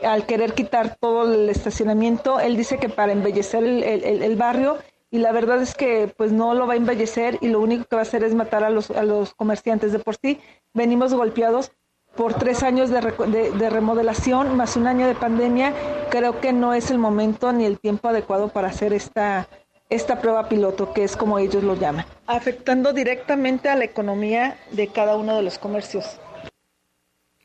[0.03, 2.39] al querer quitar todo el estacionamiento.
[2.39, 4.77] Él dice que para embellecer el, el, barrio
[5.09, 7.95] y la verdad es que pues no lo va a embellecer y lo único que
[7.95, 9.91] va a hacer es matar a los, a los comerciantes.
[9.91, 10.39] De por sí
[10.73, 11.71] venimos golpeados
[12.15, 15.73] por tres años de, de, remodelación más un año de pandemia.
[16.09, 19.47] Creo que no es el momento ni el tiempo adecuado para hacer esta,
[19.89, 24.87] esta prueba piloto, que es como ellos lo llaman, afectando directamente a la economía de
[24.87, 26.19] cada uno de los comercios.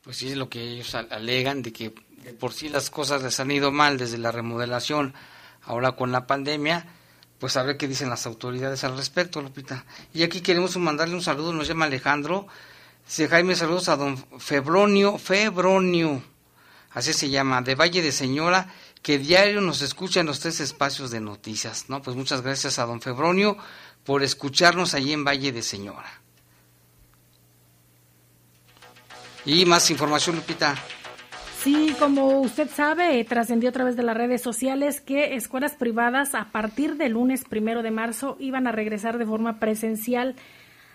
[0.02, 1.92] Pues sí, es lo que ellos alegan, de que
[2.38, 5.14] por sí las cosas les han ido mal desde la remodelación,
[5.62, 6.86] ahora con la pandemia,
[7.38, 9.84] pues a ver qué dicen las autoridades al respecto, Lupita.
[10.14, 12.46] Y aquí queremos mandarle un saludo, nos llama Alejandro,
[13.04, 16.22] dice Jaime, saludos a don Febronio, Febronio,
[16.92, 21.10] así se llama, de Valle de Señora, que diario nos escucha en los tres espacios
[21.10, 22.00] de noticias, ¿no?
[22.02, 23.56] Pues muchas gracias a don Febronio
[24.04, 26.20] por escucharnos allí en Valle de Señora.
[29.44, 30.76] Y más información, Lupita.
[31.62, 36.46] Sí, como usted sabe, trascendió a través de las redes sociales que escuelas privadas a
[36.46, 40.34] partir del lunes primero de marzo iban a regresar de forma presencial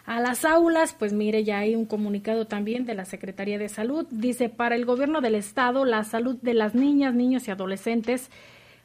[0.06, 0.94] a las aulas.
[0.94, 4.08] Pues mire, ya hay un comunicado también de la Secretaría de Salud.
[4.12, 8.30] Dice, para el gobierno del Estado, la salud de las niñas, niños y adolescentes,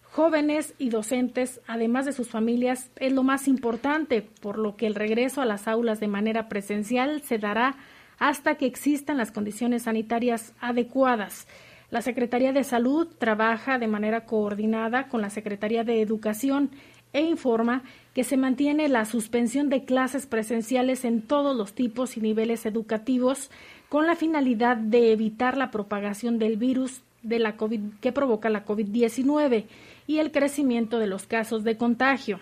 [0.04, 4.94] jóvenes y docentes, además de sus familias, es lo más importante, por lo que el
[4.94, 7.74] regreso a las aulas de manera presencial se dará
[8.20, 11.48] hasta que existan las condiciones sanitarias adecuadas.
[11.92, 16.70] La Secretaría de Salud trabaja de manera coordinada con la Secretaría de Educación
[17.12, 17.82] e informa
[18.14, 23.50] que se mantiene la suspensión de clases presenciales en todos los tipos y niveles educativos
[23.90, 28.64] con la finalidad de evitar la propagación del virus de la COVID que provoca la
[28.64, 29.66] COVID-19
[30.06, 32.40] y el crecimiento de los casos de contagio.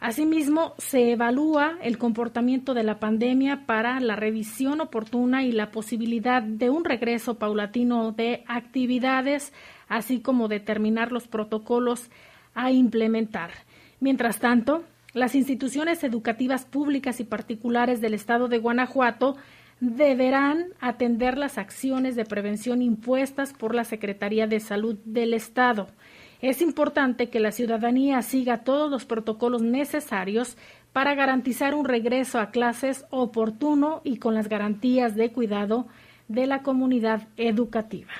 [0.00, 6.40] Asimismo, se evalúa el comportamiento de la pandemia para la revisión oportuna y la posibilidad
[6.40, 9.52] de un regreso paulatino de actividades,
[9.88, 12.10] así como determinar los protocolos
[12.54, 13.50] a implementar.
[13.98, 14.84] Mientras tanto,
[15.14, 19.36] las instituciones educativas públicas y particulares del Estado de Guanajuato
[19.80, 25.88] deberán atender las acciones de prevención impuestas por la Secretaría de Salud del Estado.
[26.40, 30.56] Es importante que la ciudadanía siga todos los protocolos necesarios
[30.92, 35.86] para garantizar un regreso a clases oportuno y con las garantías de cuidado
[36.28, 38.12] de la comunidad educativa.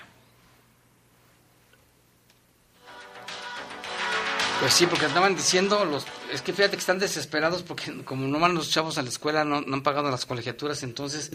[4.61, 8.41] Pues sí, porque andaban diciendo, los, es que fíjate que están desesperados porque como no
[8.41, 11.31] van los chavos a la escuela, no, no han pagado las colegiaturas, entonces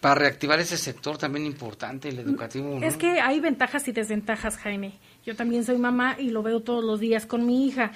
[0.00, 2.78] para reactivar ese sector también importante, el educativo.
[2.82, 4.98] Es que hay ventajas y desventajas, Jaime.
[5.24, 7.92] Yo también soy mamá y lo veo todos los días con mi hija.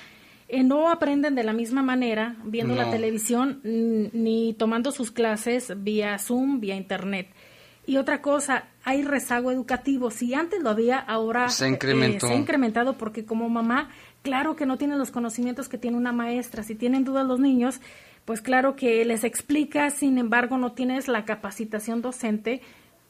[0.48, 6.18] Eh, no aprenden de la misma manera viendo la televisión ni tomando sus clases vía
[6.18, 7.28] Zoom, vía Internet.
[7.86, 10.10] Y otra cosa, hay rezago educativo.
[10.10, 12.26] Si antes lo había, ahora se, incrementó.
[12.26, 13.88] Eh, se ha incrementado porque como mamá,
[14.22, 16.62] claro que no tienen los conocimientos que tiene una maestra.
[16.62, 17.80] Si tienen dudas los niños,
[18.26, 22.60] pues claro que les explica, sin embargo no tienes la capacitación docente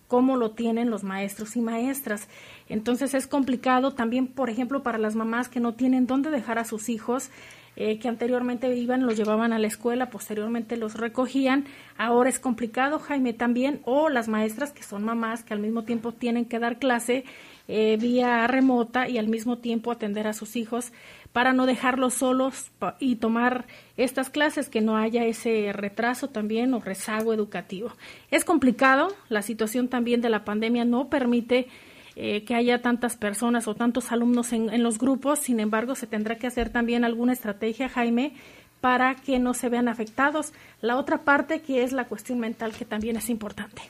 [0.08, 2.28] como lo tienen los maestros y maestras.
[2.68, 6.64] Entonces es complicado también, por ejemplo, para las mamás que no tienen dónde dejar a
[6.64, 7.30] sus hijos,
[7.76, 11.66] eh, que anteriormente iban, los llevaban a la escuela, posteriormente los recogían.
[11.96, 16.12] Ahora es complicado, Jaime, también, o las maestras que son mamás que al mismo tiempo
[16.12, 17.24] tienen que dar clase
[17.68, 20.92] eh, vía remota y al mismo tiempo atender a sus hijos
[21.32, 23.66] para no dejarlos solos y tomar
[23.98, 27.92] estas clases, que no haya ese retraso también o rezago educativo.
[28.30, 31.68] Es complicado, la situación también de la pandemia no permite
[32.16, 36.06] eh, que haya tantas personas o tantos alumnos en, en los grupos, sin embargo, se
[36.06, 38.32] tendrá que hacer también alguna estrategia, Jaime,
[38.80, 40.52] para que no se vean afectados.
[40.80, 43.82] La otra parte que es la cuestión mental, que también es importante.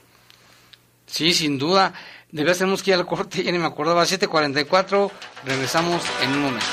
[1.09, 1.93] Sí, sin duda.
[2.31, 5.09] Debe tenemos que ir al corte, ya ni me acordaba, 7.44,
[5.45, 6.67] regresamos en un momento.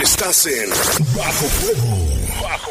[0.00, 0.70] Estás en
[1.16, 1.98] Bajo Fuego.
[2.40, 2.70] Bajo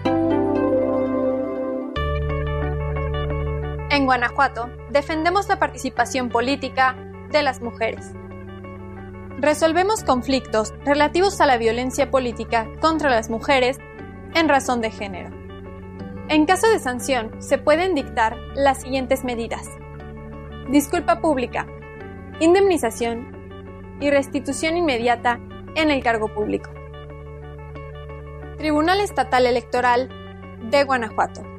[4.11, 6.97] Guanajuato, defendemos la participación política
[7.31, 8.11] de las mujeres.
[9.37, 13.77] Resolvemos conflictos relativos a la violencia política contra las mujeres
[14.35, 15.29] en razón de género.
[16.27, 19.65] En caso de sanción, se pueden dictar las siguientes medidas.
[20.69, 21.65] Disculpa pública,
[22.41, 23.31] indemnización
[24.01, 25.39] y restitución inmediata
[25.75, 26.69] en el cargo público.
[28.57, 30.09] Tribunal Estatal Electoral
[30.69, 31.50] de Guanajuato.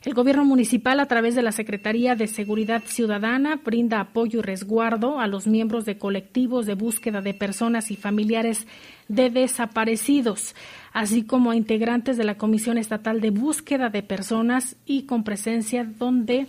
[0.05, 5.21] El gobierno municipal, a través de la Secretaría de Seguridad Ciudadana, brinda apoyo y resguardo
[5.21, 8.67] a los miembros de colectivos de búsqueda de personas y familiares
[9.09, 10.55] de desaparecidos,
[10.93, 15.85] así como a integrantes de la Comisión Estatal de Búsqueda de Personas y con presencia
[15.85, 16.47] donde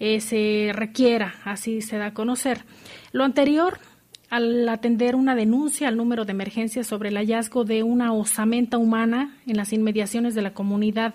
[0.00, 2.64] eh, se requiera, así se da a conocer.
[3.12, 3.78] Lo anterior
[4.30, 9.36] al atender una denuncia al número de emergencia sobre el hallazgo de una osamenta humana
[9.46, 11.14] en las inmediaciones de la comunidad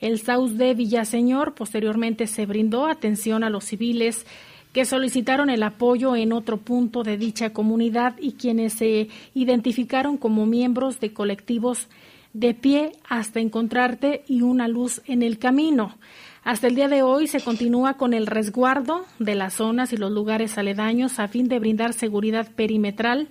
[0.00, 4.26] El Saus de Villaseñor, posteriormente se brindó atención a los civiles
[4.72, 10.46] que solicitaron el apoyo en otro punto de dicha comunidad y quienes se identificaron como
[10.46, 11.88] miembros de colectivos
[12.32, 15.96] de pie hasta encontrarte y una luz en el camino.
[16.44, 20.12] Hasta el día de hoy se continúa con el resguardo de las zonas y los
[20.12, 23.28] lugares aledaños a fin de brindar seguridad perimetral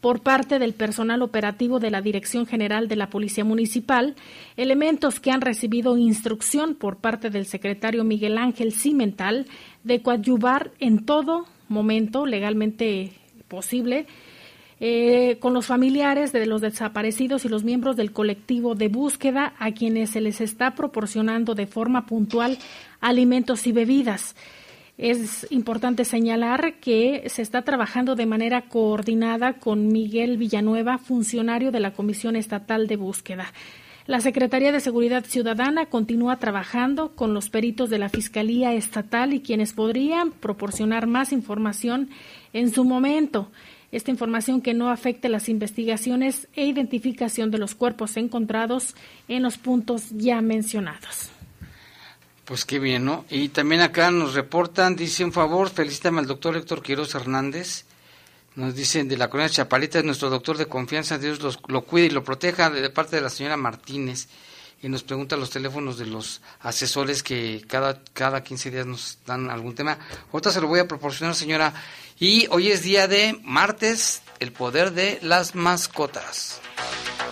[0.00, 4.14] por parte del personal operativo de la Dirección General de la Policía Municipal,
[4.56, 9.46] elementos que han recibido instrucción por parte del secretario Miguel Ángel Cimental
[9.82, 13.12] de coadyuvar en todo momento legalmente
[13.46, 14.06] posible
[14.86, 19.72] eh, con los familiares de los desaparecidos y los miembros del colectivo de búsqueda a
[19.72, 22.58] quienes se les está proporcionando de forma puntual
[23.00, 24.36] alimentos y bebidas.
[24.98, 31.80] Es importante señalar que se está trabajando de manera coordinada con Miguel Villanueva, funcionario de
[31.80, 33.54] la Comisión Estatal de Búsqueda.
[34.06, 39.40] La Secretaría de Seguridad Ciudadana continúa trabajando con los peritos de la Fiscalía Estatal y
[39.40, 42.10] quienes podrían proporcionar más información
[42.52, 43.50] en su momento.
[43.94, 48.96] Esta información que no afecte las investigaciones e identificación de los cuerpos encontrados
[49.28, 51.30] en los puntos ya mencionados.
[52.44, 53.24] Pues qué bien, ¿no?
[53.30, 57.84] Y también acá nos reportan, dice un favor, felicítame al doctor Héctor Quiroz Hernández.
[58.56, 61.38] Nos dicen de la colonia Chapalita, es nuestro doctor de confianza, Dios
[61.68, 64.26] lo cuide y lo proteja de parte de la señora Martínez.
[64.84, 69.48] Y nos pregunta los teléfonos de los asesores que cada, cada 15 días nos dan
[69.48, 69.96] algún tema.
[70.30, 71.72] Ahorita se lo voy a proporcionar, señora.
[72.20, 76.60] Y hoy es día de martes, el poder de las mascotas.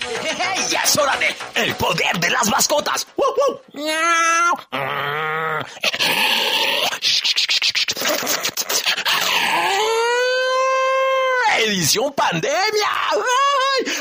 [0.71, 3.07] ya es hora de el poder de las mascotas.
[11.59, 12.89] Edición pandemia.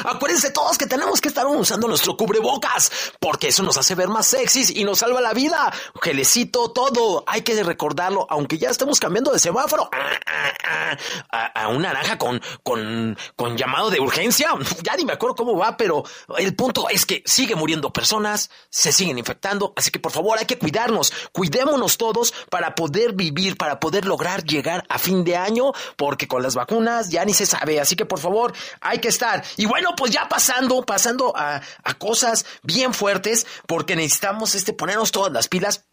[0.06, 4.28] Acuérdense todos que tenemos que estar usando nuestro cubrebocas, porque eso nos hace ver más
[4.28, 5.72] sexys y nos salva la vida.
[6.02, 7.24] Gelecito, todo.
[7.28, 9.90] Hay que recordarlo, aunque ya estemos cambiando de semáforo
[11.30, 14.50] a, un naranja con, con, con llamado de urgencia.
[14.84, 16.04] Ya ni me acuerdo cómo va, pero
[16.38, 20.46] el punto es que sigue muriendo personas, se siguen infectando, así que por favor hay
[20.46, 25.72] que cuidarnos, cuidémonos todos para poder vivir, para poder lograr llegar a fin de año,
[25.98, 29.44] porque con las vacunas ya ni se sabe, así que por favor hay que estar.
[29.62, 35.12] Y bueno, pues ya pasando, pasando a, a cosas bien fuertes, porque necesitamos este, ponernos
[35.12, 35.86] todas las pilas.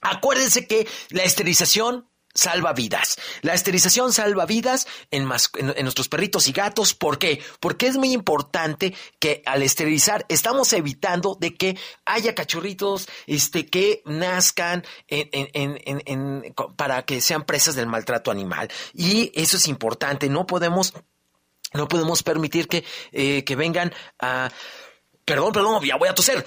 [0.00, 3.18] Acuérdense que la esterilización salva vidas.
[3.42, 6.94] La esterilización salva vidas en, en, nuestros perritos y gatos.
[6.94, 7.42] ¿Por qué?
[7.58, 14.02] Porque es muy importante que al esterilizar estamos evitando de que haya cachorritos este, que
[14.04, 14.84] nazcan
[16.76, 18.70] para que sean presas del maltrato animal.
[18.94, 20.28] Y eso es importante.
[20.28, 20.94] No podemos,
[21.72, 24.50] no podemos permitir que, eh, que vengan a...
[25.24, 26.44] Perdón, perdón, ya voy a toser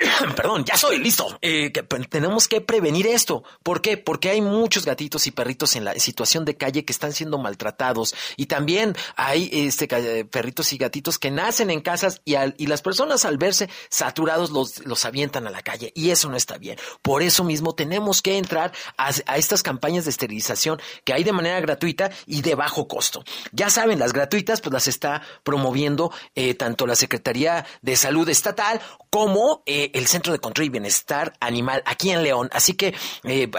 [0.36, 1.38] Perdón, ya soy listo.
[1.42, 1.70] Eh,
[2.08, 3.42] tenemos que prevenir esto.
[3.62, 3.96] ¿Por qué?
[3.96, 8.14] Porque hay muchos gatitos y perritos en la situación de calle que están siendo maltratados
[8.36, 9.88] y también hay este
[10.24, 14.84] perritos y gatitos que nacen en casas y, y las personas al verse saturados los,
[14.86, 16.78] los avientan a la calle y eso no está bien.
[17.02, 21.60] Por eso mismo tenemos que entrar a, estas campañas de esterilización que hay de manera
[21.60, 23.24] gratuita y de bajo costo.
[23.52, 28.80] Ya saben, las gratuitas pues las está promoviendo eh, tanto la Secretaría de Salud Estatal
[29.10, 32.48] como eh, el Centro de Control y Bienestar Animal aquí en León.
[32.52, 33.50] Así que eh,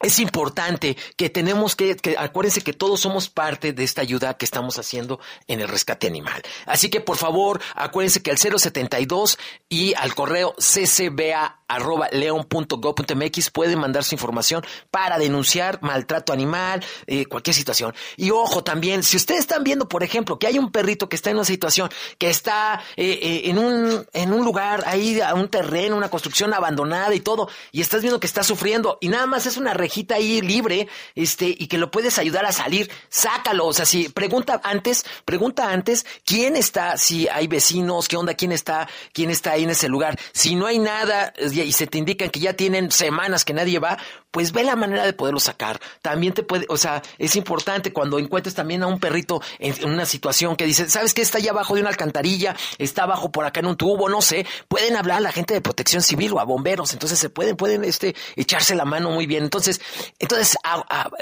[0.00, 4.44] es importante que tenemos que, que, acuérdense que todos somos parte de esta ayuda que
[4.44, 5.18] estamos haciendo
[5.48, 6.40] en el rescate animal.
[6.66, 9.38] Así que por favor, acuérdense que al 072
[9.68, 17.92] y al correo ccba.leon.gov.mx pueden mandar su información para denunciar maltrato animal, eh, cualquier situación.
[18.16, 21.30] Y ojo también, si ustedes están viendo, por ejemplo, que hay un perrito que está
[21.30, 25.48] en una situación, que está eh, eh, en, un, en un lugar ahí, a un
[25.48, 29.46] terreno, una construcción abandonada y todo, y estás viendo que está sufriendo y nada más
[29.46, 29.74] es una
[30.10, 33.66] ahí libre, este, y que lo puedes ayudar a salir, sácalo.
[33.66, 38.52] O sea, si pregunta antes, pregunta antes quién está, si hay vecinos, qué onda, quién
[38.52, 40.18] está, quién está ahí en ese lugar.
[40.32, 43.98] Si no hay nada y se te indican que ya tienen semanas que nadie va,
[44.30, 45.80] pues ve la manera de poderlo sacar.
[46.02, 50.06] También te puede, o sea, es importante cuando encuentres también a un perrito en, una
[50.06, 51.22] situación que dice, ¿sabes qué?
[51.22, 54.46] Está allá abajo de una alcantarilla, está abajo por acá en un tubo, no sé.
[54.68, 57.84] Pueden hablar a la gente de protección civil o a bomberos, entonces se pueden, pueden,
[57.84, 59.44] este, echarse la mano muy bien.
[59.44, 59.77] Entonces,
[60.18, 60.56] entonces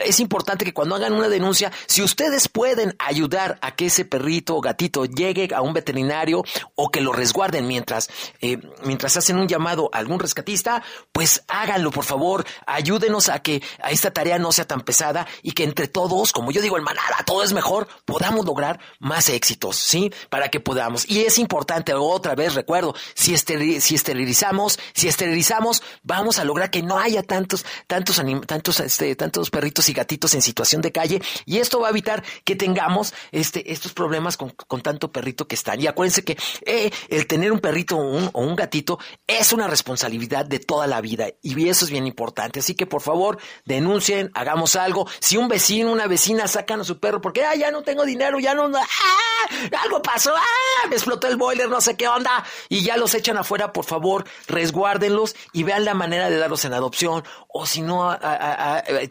[0.05, 4.57] es importante que cuando hagan una denuncia, si ustedes pueden ayudar a que ese perrito
[4.57, 6.45] o gatito llegue a un veterinario
[6.75, 8.09] o que lo resguarden mientras,
[8.41, 10.83] eh, mientras hacen un llamado a algún rescatista,
[11.13, 12.45] pues háganlo, por favor.
[12.67, 16.51] Ayúdenos a que a esta tarea no sea tan pesada y que entre todos, como
[16.51, 20.13] yo digo en manada, todo es mejor, podamos lograr más éxitos, ¿sí?
[20.31, 21.09] Para que podamos.
[21.09, 26.83] Y es importante, otra vez recuerdo, si, si esterilizamos, si esterilizamos, vamos a lograr que
[26.83, 31.59] no haya tantos, tantos, tantos, este, tantos perritos y gatitos en situación de calle y
[31.59, 35.81] esto va a evitar que tengamos este, estos problemas con, con tanto perrito que están.
[35.81, 39.67] Y acuérdense que eh, el tener un perrito o un, o un gatito es una
[39.67, 42.61] responsabilidad de toda la vida y eso es bien importante.
[42.61, 45.09] Así que por favor denuncien, hagamos algo.
[45.19, 48.39] Si un vecino, una vecina sacan a su perro porque ah, ya no tengo dinero,
[48.39, 52.83] ya no, ah, algo pasó, ah, me explotó el boiler, no sé qué onda, y
[52.83, 57.25] ya los echan afuera, por favor, resguárdenlos y vean la manera de darlos en adopción,
[57.49, 58.11] o si no,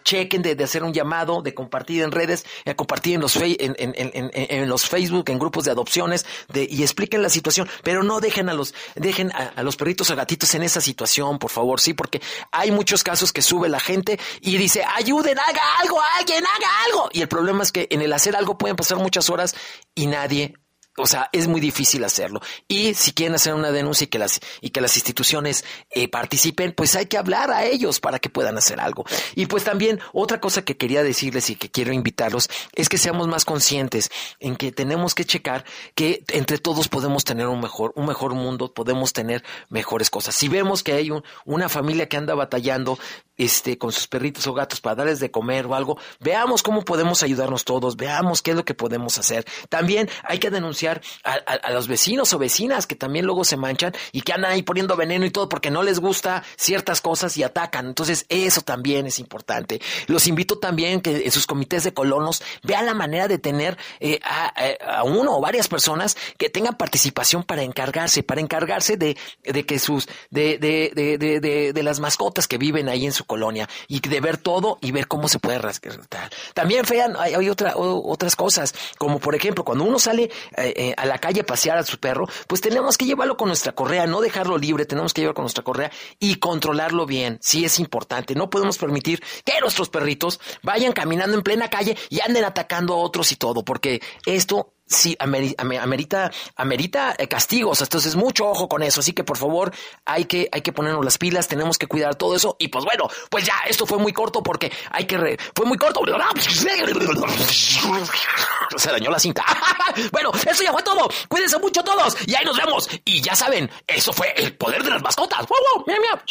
[0.04, 4.70] chequen de, hacer un llamado, de compartir en redes, de compartir en los, en, en,
[4.70, 8.74] los Facebook, en grupos de adopciones, y expliquen la situación, pero no dejen a los,
[8.96, 12.22] dejen a, a los perritos o gatitos en esa situación, por favor, sí, porque
[12.52, 17.10] hay muchos casos que suben la gente y dice, ayuden, haga algo, alguien, haga algo.
[17.12, 19.56] Y el problema es que en el hacer algo pueden pasar muchas horas
[19.94, 20.54] y nadie
[20.98, 22.42] o sea, es muy difícil hacerlo.
[22.68, 26.74] Y si quieren hacer una denuncia y que las, y que las instituciones eh, participen,
[26.74, 29.06] pues hay que hablar a ellos para que puedan hacer algo.
[29.36, 33.28] Y pues también otra cosa que quería decirles y que quiero invitarlos es que seamos
[33.28, 35.66] más conscientes en que tenemos que checar
[35.96, 40.36] que entre todos podemos tener un mejor, un mejor mundo, podemos tener mejores cosas.
[40.36, 41.12] Si vemos que hay
[41.46, 42.98] una familia que anda batallando,
[43.38, 47.24] este, con sus perritos o gatos para darles de comer o algo, veamos cómo podemos
[47.24, 49.46] ayudarnos todos, veamos qué es lo que podemos hacer.
[49.70, 54.22] También hay que denunciar a, los vecinos o vecinas que también luego se manchan y
[54.22, 57.88] que andan ahí poniendo veneno y todo porque no les gusta ciertas cosas y atacan.
[57.88, 59.82] Entonces, eso también es importante.
[60.08, 64.20] Los invito también que en sus comités de colonos vean la manera de tener eh,
[64.24, 69.80] a, uno o varias personas que tengan participación para encargarse, para encargarse de, de que
[69.80, 74.22] sus, de, de, de, de, las mascotas que viven ahí en su colonia y de
[74.22, 76.32] ver todo y ver cómo se puede rescatar.
[76.54, 80.24] También, vean, hay, hay otra, otras cosas, como por ejemplo, cuando uno sale
[80.58, 83.48] eh, eh, a la calle a pasear a su perro, pues tenemos que llevarlo con
[83.48, 87.40] nuestra correa, no dejarlo libre, tenemos que llevarlo con nuestra correa y controlarlo bien.
[87.42, 88.36] Sí es importante.
[88.36, 92.98] No podemos permitir que nuestros perritos vayan caminando en plena calle y anden atacando a
[92.98, 99.00] otros y todo, porque esto sí amerita, amerita, eh, castigos, entonces mucho ojo con eso,
[99.00, 99.74] así que por favor
[100.06, 103.10] hay que, hay que ponernos las pilas, tenemos que cuidar todo eso y pues bueno,
[103.30, 106.02] pues ya, esto fue muy corto porque hay que, fue muy corto,
[108.78, 109.44] se dañó la cinta,
[110.12, 113.70] bueno, eso ya fue todo, cuídense mucho todos y ahí nos vemos y ya saben,
[113.88, 116.24] eso fue el poder de las mascotas, wow, mira, mira.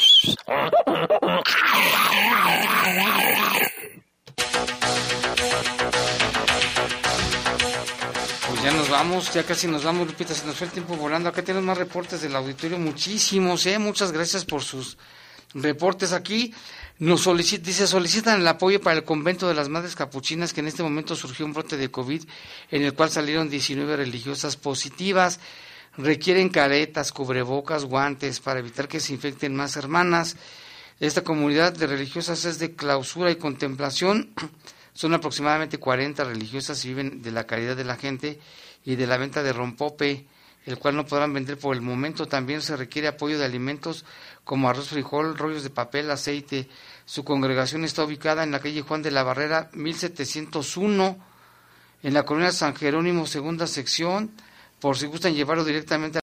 [8.65, 11.29] Ya nos vamos, ya casi nos vamos, Lupita, se nos fue el tiempo volando.
[11.29, 13.79] Acá tenemos más reportes del auditorio, muchísimos, ¿eh?
[13.79, 14.97] Muchas gracias por sus
[15.53, 16.55] reportes aquí.
[16.99, 20.69] Nos solicita, dice, solicitan el apoyo para el convento de las Madres Capuchinas, que en
[20.69, 22.25] este momento surgió un brote de COVID,
[22.71, 25.41] en el cual salieron 19 religiosas positivas.
[25.99, 30.37] Requieren caretas, cubrebocas, guantes para evitar que se infecten más hermanas.
[31.01, 34.33] Esta comunidad de religiosas es de clausura y contemplación.
[34.95, 38.39] Son aproximadamente 40 religiosas y viven de la caridad de la gente
[38.85, 40.27] y de la venta de rompope,
[40.67, 42.27] el cual no podrán vender por el momento.
[42.27, 44.05] También se requiere apoyo de alimentos
[44.45, 46.69] como arroz, frijol, rollos de papel, aceite.
[47.07, 51.19] Su congregación está ubicada en la calle Juan de la Barrera 1701,
[52.05, 54.31] en la colonia San Jerónimo, segunda sección.
[54.79, 56.23] Por si gustan llevarlo directamente a